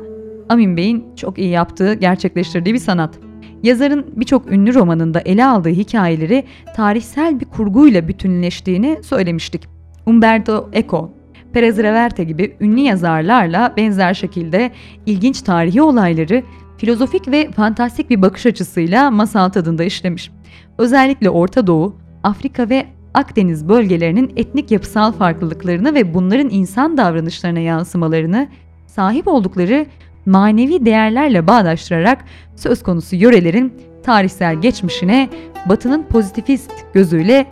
Amin 0.49 0.77
Bey'in 0.77 1.05
çok 1.15 1.37
iyi 1.37 1.49
yaptığı, 1.49 1.93
gerçekleştirdiği 1.93 2.73
bir 2.73 2.79
sanat. 2.79 3.19
Yazarın 3.63 4.05
birçok 4.15 4.51
ünlü 4.51 4.73
romanında 4.73 5.19
ele 5.19 5.45
aldığı 5.45 5.69
hikayeleri 5.69 6.43
tarihsel 6.75 7.39
bir 7.39 7.45
kurguyla 7.45 8.07
bütünleştiğini 8.07 8.99
söylemiştik. 9.03 9.67
Umberto 10.05 10.69
Eco, 10.73 11.11
Perez 11.53 11.77
Reverte 11.77 12.23
gibi 12.23 12.55
ünlü 12.59 12.79
yazarlarla 12.79 13.73
benzer 13.77 14.13
şekilde 14.13 14.71
ilginç 15.05 15.41
tarihi 15.41 15.81
olayları 15.81 16.43
filozofik 16.77 17.27
ve 17.27 17.51
fantastik 17.51 18.09
bir 18.09 18.21
bakış 18.21 18.45
açısıyla 18.45 19.11
masal 19.11 19.49
tadında 19.49 19.83
işlemiş. 19.83 20.31
Özellikle 20.77 21.29
Orta 21.29 21.67
Doğu, 21.67 21.95
Afrika 22.23 22.69
ve 22.69 22.85
Akdeniz 23.13 23.69
bölgelerinin 23.69 24.33
etnik 24.35 24.71
yapısal 24.71 25.11
farklılıklarını 25.11 25.95
ve 25.95 26.13
bunların 26.13 26.49
insan 26.49 26.97
davranışlarına 26.97 27.59
yansımalarını 27.59 28.47
sahip 28.87 29.27
oldukları 29.27 29.85
manevi 30.25 30.85
değerlerle 30.85 31.47
bağdaştırarak 31.47 32.25
söz 32.55 32.83
konusu 32.83 33.15
yörelerin 33.15 33.73
tarihsel 34.03 34.61
geçmişine 34.61 35.29
Batı'nın 35.69 36.03
pozitifist 36.03 36.71
gözüyle 36.93 37.45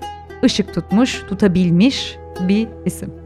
ışık 0.43 0.73
tutmuş, 0.73 1.23
tutabilmiş 1.29 2.17
bir 2.47 2.67
isim. 2.85 3.18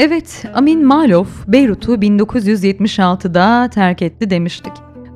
Evet, 0.00 0.44
Amin 0.54 0.86
Malouf 0.86 1.48
Beyrut'u 1.48 1.94
1976'da 1.94 3.70
terk 3.70 4.02
etti 4.02 4.30
demiştik. 4.30 4.72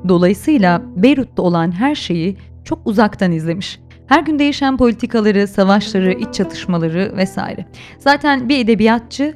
Dolayısıyla 0.09 0.83
Beyrut'ta 0.97 1.43
olan 1.43 1.72
her 1.72 1.95
şeyi 1.95 2.37
çok 2.64 2.87
uzaktan 2.87 3.33
izlemiş. 3.33 3.80
Her 4.07 4.22
gün 4.22 4.39
değişen 4.39 4.76
politikaları, 4.76 5.49
savaşları, 5.49 6.12
iç 6.12 6.35
çatışmaları 6.35 7.12
vesaire. 7.16 7.66
Zaten 7.99 8.49
bir 8.49 8.59
edebiyatçı 8.59 9.35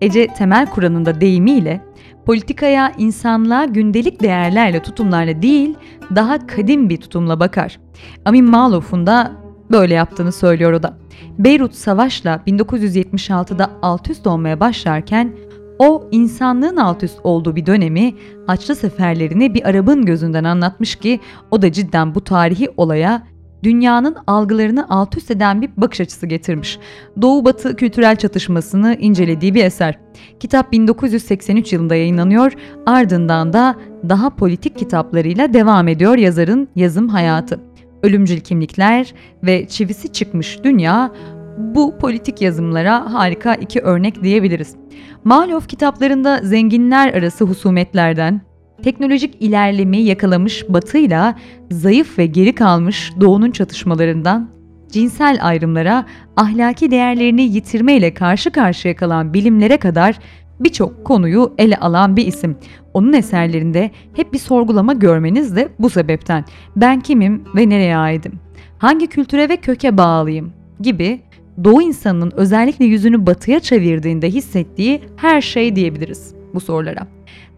Ece 0.00 0.26
Temel 0.26 0.66
Kur'an'ın 0.66 1.06
da 1.06 1.20
deyimiyle 1.20 1.80
politikaya 2.26 2.92
insanlığa 2.98 3.64
gündelik 3.64 4.22
değerlerle, 4.22 4.82
tutumlarla 4.82 5.42
değil, 5.42 5.74
daha 6.14 6.46
kadim 6.46 6.90
bir 6.90 6.96
tutumla 6.96 7.40
bakar. 7.40 7.80
Amin 8.24 8.50
Malouf'un 8.50 9.06
da 9.06 9.32
böyle 9.70 9.94
yaptığını 9.94 10.32
söylüyor 10.32 10.72
o 10.72 10.82
da. 10.82 10.96
Beyrut 11.38 11.74
savaşla 11.74 12.42
1976'da 12.46 13.70
alt 13.82 14.10
üst 14.10 14.26
olmaya 14.26 14.60
başlarken 14.60 15.32
o 15.78 16.08
insanlığın 16.10 16.76
alt 16.76 17.02
üst 17.02 17.18
olduğu 17.24 17.56
bir 17.56 17.66
dönemi 17.66 18.14
Haçlı 18.46 18.74
seferlerini 18.74 19.54
bir 19.54 19.68
Arap'ın 19.68 20.04
gözünden 20.04 20.44
anlatmış 20.44 20.96
ki 20.96 21.20
o 21.50 21.62
da 21.62 21.72
cidden 21.72 22.14
bu 22.14 22.20
tarihi 22.20 22.68
olaya 22.76 23.22
dünyanın 23.62 24.16
algılarını 24.26 24.86
alt 24.88 25.16
üst 25.16 25.30
eden 25.30 25.62
bir 25.62 25.70
bakış 25.76 26.00
açısı 26.00 26.26
getirmiş. 26.26 26.78
Doğu 27.22 27.44
Batı 27.44 27.76
kültürel 27.76 28.16
çatışmasını 28.16 28.96
incelediği 29.00 29.54
bir 29.54 29.64
eser. 29.64 29.98
Kitap 30.40 30.72
1983 30.72 31.72
yılında 31.72 31.94
yayınlanıyor, 31.94 32.52
ardından 32.86 33.52
da 33.52 33.76
daha 34.08 34.30
politik 34.30 34.78
kitaplarıyla 34.78 35.52
devam 35.52 35.88
ediyor 35.88 36.16
yazarın 36.16 36.68
yazım 36.76 37.08
hayatı. 37.08 37.60
Ölümcül 38.02 38.40
kimlikler 38.40 39.14
ve 39.42 39.68
çivisi 39.68 40.12
çıkmış 40.12 40.58
dünya 40.64 41.12
bu 41.58 41.98
politik 41.98 42.42
yazımlara 42.42 43.12
harika 43.12 43.54
iki 43.54 43.80
örnek 43.80 44.22
diyebiliriz. 44.22 44.76
Malof 45.24 45.68
kitaplarında 45.68 46.40
zenginler 46.42 47.14
arası 47.14 47.44
husumetlerden, 47.44 48.40
teknolojik 48.82 49.34
ilerlemeyi 49.40 50.06
yakalamış 50.06 50.64
batıyla 50.68 51.34
zayıf 51.70 52.18
ve 52.18 52.26
geri 52.26 52.54
kalmış 52.54 53.12
doğunun 53.20 53.50
çatışmalarından, 53.50 54.50
cinsel 54.92 55.38
ayrımlara, 55.40 56.06
ahlaki 56.36 56.90
değerlerini 56.90 57.42
yitirmeyle 57.42 58.14
karşı 58.14 58.50
karşıya 58.50 58.96
kalan 58.96 59.34
bilimlere 59.34 59.76
kadar 59.76 60.18
birçok 60.60 61.04
konuyu 61.04 61.54
ele 61.58 61.76
alan 61.76 62.16
bir 62.16 62.26
isim. 62.26 62.56
Onun 62.94 63.12
eserlerinde 63.12 63.90
hep 64.16 64.32
bir 64.32 64.38
sorgulama 64.38 64.92
görmeniz 64.92 65.56
de 65.56 65.68
bu 65.78 65.90
sebepten. 65.90 66.44
Ben 66.76 67.00
kimim 67.00 67.44
ve 67.56 67.68
nereye 67.68 67.96
aidim? 67.96 68.32
Hangi 68.78 69.06
kültüre 69.06 69.48
ve 69.48 69.56
köke 69.56 69.96
bağlıyım? 69.96 70.52
gibi 70.80 71.20
Doğu 71.64 71.82
insanının 71.82 72.32
özellikle 72.36 72.84
yüzünü 72.84 73.26
batıya 73.26 73.60
çevirdiğinde 73.60 74.30
hissettiği 74.30 75.00
her 75.16 75.40
şey 75.40 75.76
diyebiliriz 75.76 76.34
bu 76.54 76.60
sorulara. 76.60 77.06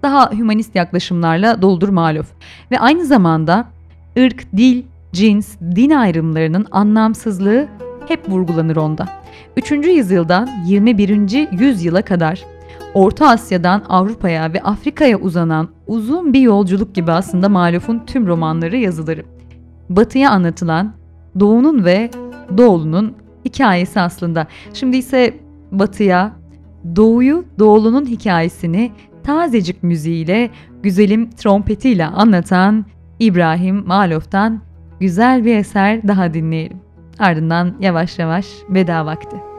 Daha 0.03 0.32
hümanist 0.32 0.74
yaklaşımlarla 0.74 1.62
doldur 1.62 1.88
maluf 1.88 2.26
ve 2.70 2.78
aynı 2.78 3.05
zamanda 3.05 3.66
ırk, 4.18 4.57
dil, 4.57 4.82
cins, 5.12 5.57
din 5.76 5.90
ayrımlarının 5.90 6.66
anlamsızlığı 6.70 7.68
hep 8.09 8.28
vurgulanır 8.28 8.76
onda. 8.76 9.09
3. 9.57 9.70
yüzyıldan 9.70 10.48
21. 10.66 11.61
yüzyıla 11.61 12.03
kadar 12.03 12.44
Orta 12.95 13.28
Asya'dan 13.28 13.83
Avrupa'ya 13.89 14.53
ve 14.53 14.62
Afrika'ya 14.62 15.18
uzanan 15.18 15.68
uzun 15.87 16.33
bir 16.33 16.41
yolculuk 16.41 16.95
gibi 16.95 17.12
aslında 17.12 17.49
Maluf'un 17.49 18.03
tüm 18.07 18.26
romanları 18.26 18.76
yazıları. 18.76 19.22
Batıya 19.89 20.31
anlatılan 20.31 20.93
Doğu'nun 21.41 21.85
ve 21.85 22.11
Doğulu'nun 22.59 23.14
hikayesi 23.45 24.01
aslında. 24.01 24.47
Şimdi 24.74 24.97
ise 24.97 25.35
Batı'ya 25.72 26.33
Doğu'yu, 26.97 27.45
Doğulu'nun 27.59 28.07
hikayesini 28.07 28.93
tazecik 29.22 29.83
müziğiyle, 29.83 30.51
güzelim 30.83 31.31
trompetiyle 31.31 32.07
anlatan 32.07 32.85
İbrahim 33.18 33.87
Maluf'tan 33.87 34.61
güzel 35.01 35.45
bir 35.45 35.57
eser 35.57 36.09
daha 36.09 36.35
dinleyelim. 36.35 36.81
Ardından 37.18 37.74
yavaş 37.81 38.18
yavaş 38.18 38.47
veda 38.70 39.07
vakti. 39.07 39.49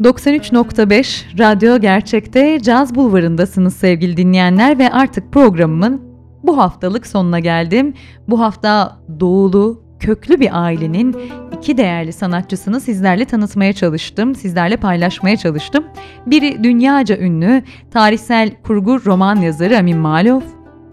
93.5 0.00 1.38
Radyo 1.38 1.80
Gerçek'te 1.80 2.60
Caz 2.62 2.94
Bulvarı'ndasınız 2.94 3.76
sevgili 3.76 4.16
dinleyenler 4.16 4.78
ve 4.78 4.90
artık 4.90 5.32
programımın 5.32 6.02
bu 6.42 6.58
haftalık 6.58 7.06
sonuna 7.06 7.38
geldim. 7.38 7.94
Bu 8.28 8.40
hafta 8.40 8.98
doğulu, 9.20 9.82
köklü 9.98 10.40
bir 10.40 10.62
ailenin 10.62 11.16
iki 11.58 11.76
değerli 11.76 12.12
sanatçısını 12.12 12.80
sizlerle 12.80 13.24
tanıtmaya 13.24 13.72
çalıştım, 13.72 14.34
sizlerle 14.34 14.76
paylaşmaya 14.76 15.36
çalıştım. 15.36 15.84
Biri 16.26 16.64
dünyaca 16.64 17.18
ünlü 17.18 17.62
tarihsel 17.90 18.50
kurgu 18.62 19.04
roman 19.04 19.36
yazarı 19.36 19.78
Amin 19.78 19.98
Malov, 19.98 20.40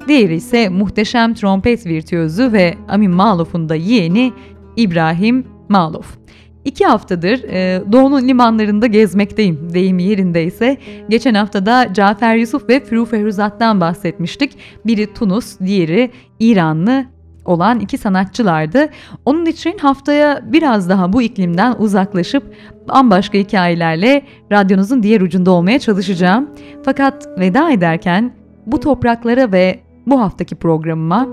diğeri 0.07 0.35
ise 0.35 0.69
muhteşem 0.69 1.33
trompet 1.33 1.85
virtüözü 1.85 2.51
ve 2.53 2.75
Amin 2.87 3.11
Malov'un 3.11 3.69
da 3.69 3.75
yeğeni 3.75 4.33
İbrahim 4.75 5.47
Malov. 5.69 6.26
İki 6.67 6.85
haftadır 6.85 7.43
e, 7.43 7.81
Doğu'nun 7.91 8.27
limanlarında 8.27 8.87
gezmekteyim 8.87 9.73
deyim 9.73 9.99
yerindeyse. 9.99 10.77
Geçen 11.09 11.33
haftada 11.33 11.93
Cafer 11.93 12.35
Yusuf 12.35 12.69
ve 12.69 12.79
Firu 12.79 13.05
Feruzat'tan 13.05 13.81
bahsetmiştik. 13.81 14.57
Biri 14.85 15.13
Tunus, 15.13 15.59
diğeri 15.59 16.11
İranlı 16.39 17.05
olan 17.45 17.79
iki 17.79 17.97
sanatçılardı. 17.97 18.89
Onun 19.25 19.45
için 19.45 19.77
haftaya 19.77 20.41
biraz 20.43 20.89
daha 20.89 21.13
bu 21.13 21.21
iklimden 21.21 21.75
uzaklaşıp 21.79 22.43
bambaşka 22.89 23.37
hikayelerle 23.37 24.21
radyonuzun 24.51 25.03
diğer 25.03 25.21
ucunda 25.21 25.51
olmaya 25.51 25.79
çalışacağım. 25.79 26.49
Fakat 26.85 27.39
veda 27.39 27.71
ederken 27.71 28.31
bu 28.65 28.79
topraklara 28.79 29.51
ve 29.51 29.79
bu 30.07 30.21
haftaki 30.21 30.55
programıma 30.55 31.27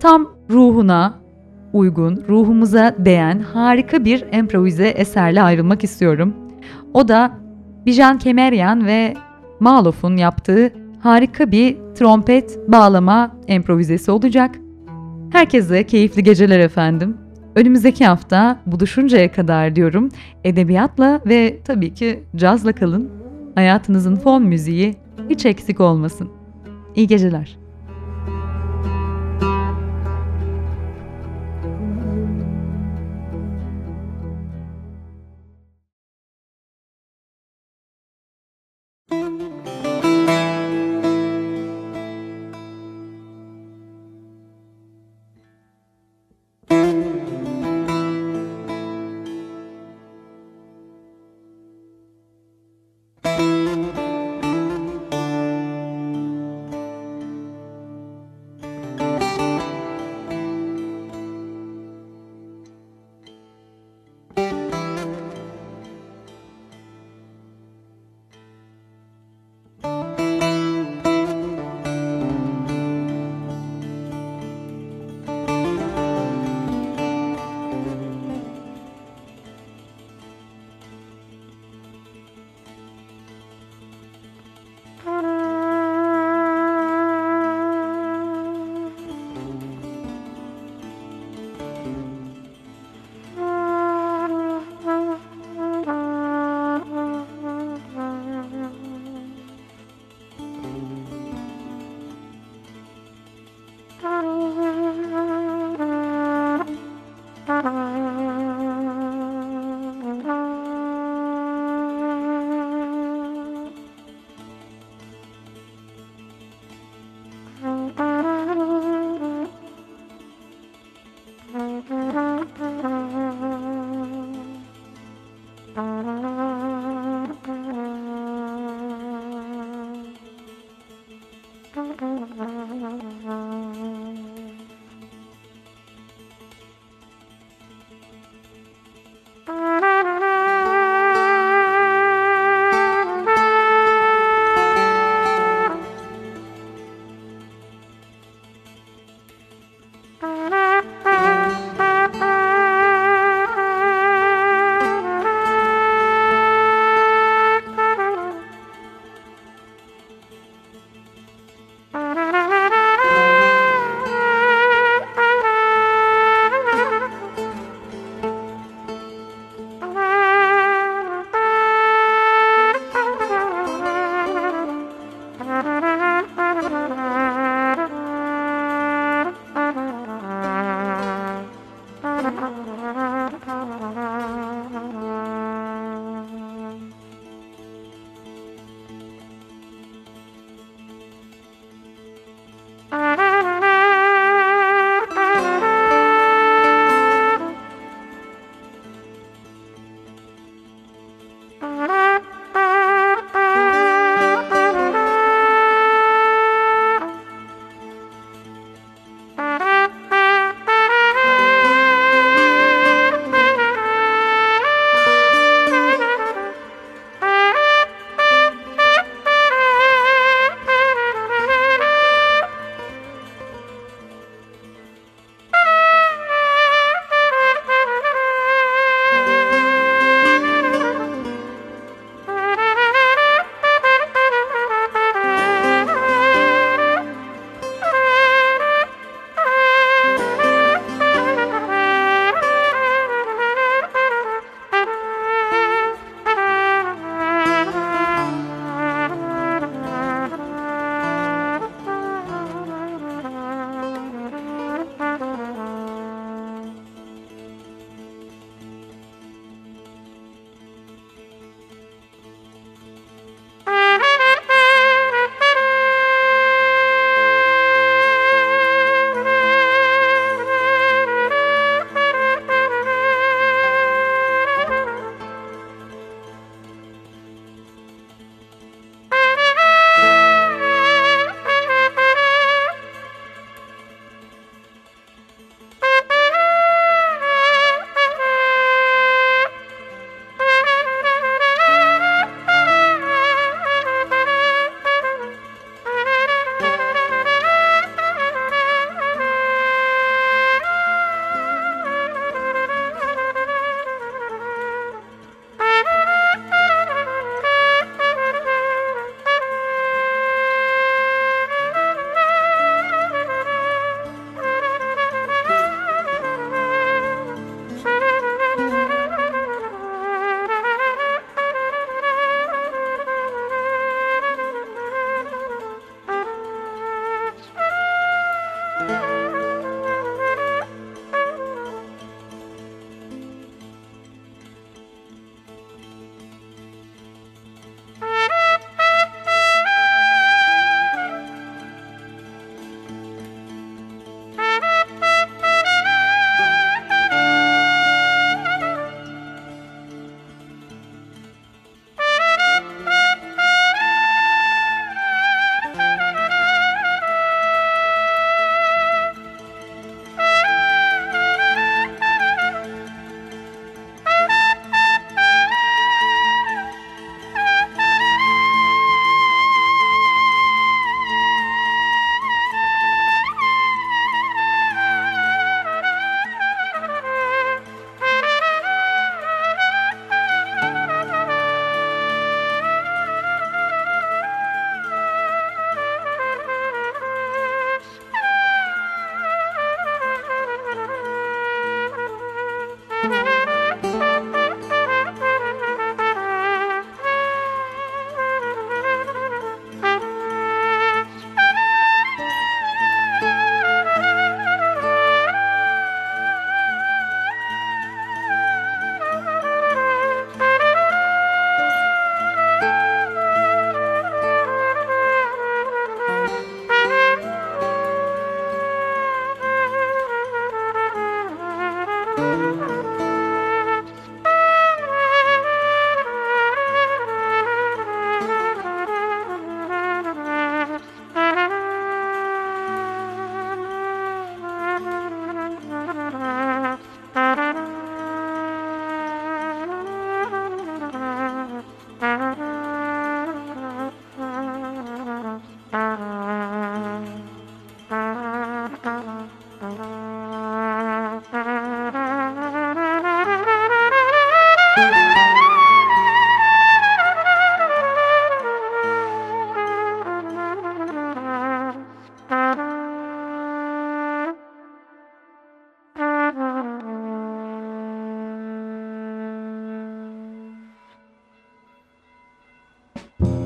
tam 0.00 0.30
ruhuna, 0.50 1.23
uygun, 1.74 2.24
ruhumuza 2.28 2.94
değen 2.98 3.38
harika 3.38 4.04
bir 4.04 4.24
improvize 4.32 4.88
eserle 4.88 5.42
ayrılmak 5.42 5.84
istiyorum. 5.84 6.34
O 6.94 7.08
da 7.08 7.30
Bijan 7.86 8.18
Kemeryan 8.18 8.86
ve 8.86 9.14
Malof'un 9.60 10.16
yaptığı 10.16 10.72
harika 11.00 11.50
bir 11.50 11.76
trompet 11.94 12.58
bağlama 12.68 13.36
improvizesi 13.48 14.10
olacak. 14.10 14.54
Herkese 15.32 15.86
keyifli 15.86 16.22
geceler 16.22 16.58
efendim. 16.58 17.16
Önümüzdeki 17.56 18.04
hafta 18.06 18.60
buluşuncaya 18.66 19.32
kadar 19.32 19.76
diyorum 19.76 20.08
edebiyatla 20.44 21.20
ve 21.26 21.58
tabii 21.64 21.94
ki 21.94 22.22
cazla 22.36 22.72
kalın. 22.72 23.10
Hayatınızın 23.54 24.16
fon 24.16 24.42
müziği 24.42 24.94
hiç 25.30 25.46
eksik 25.46 25.80
olmasın. 25.80 26.28
İyi 26.96 27.06
geceler. 27.06 27.63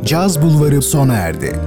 Caz 0.09 0.43
Bulvarı 0.43 0.82
sona 0.82 1.14
erdi. 1.14 1.60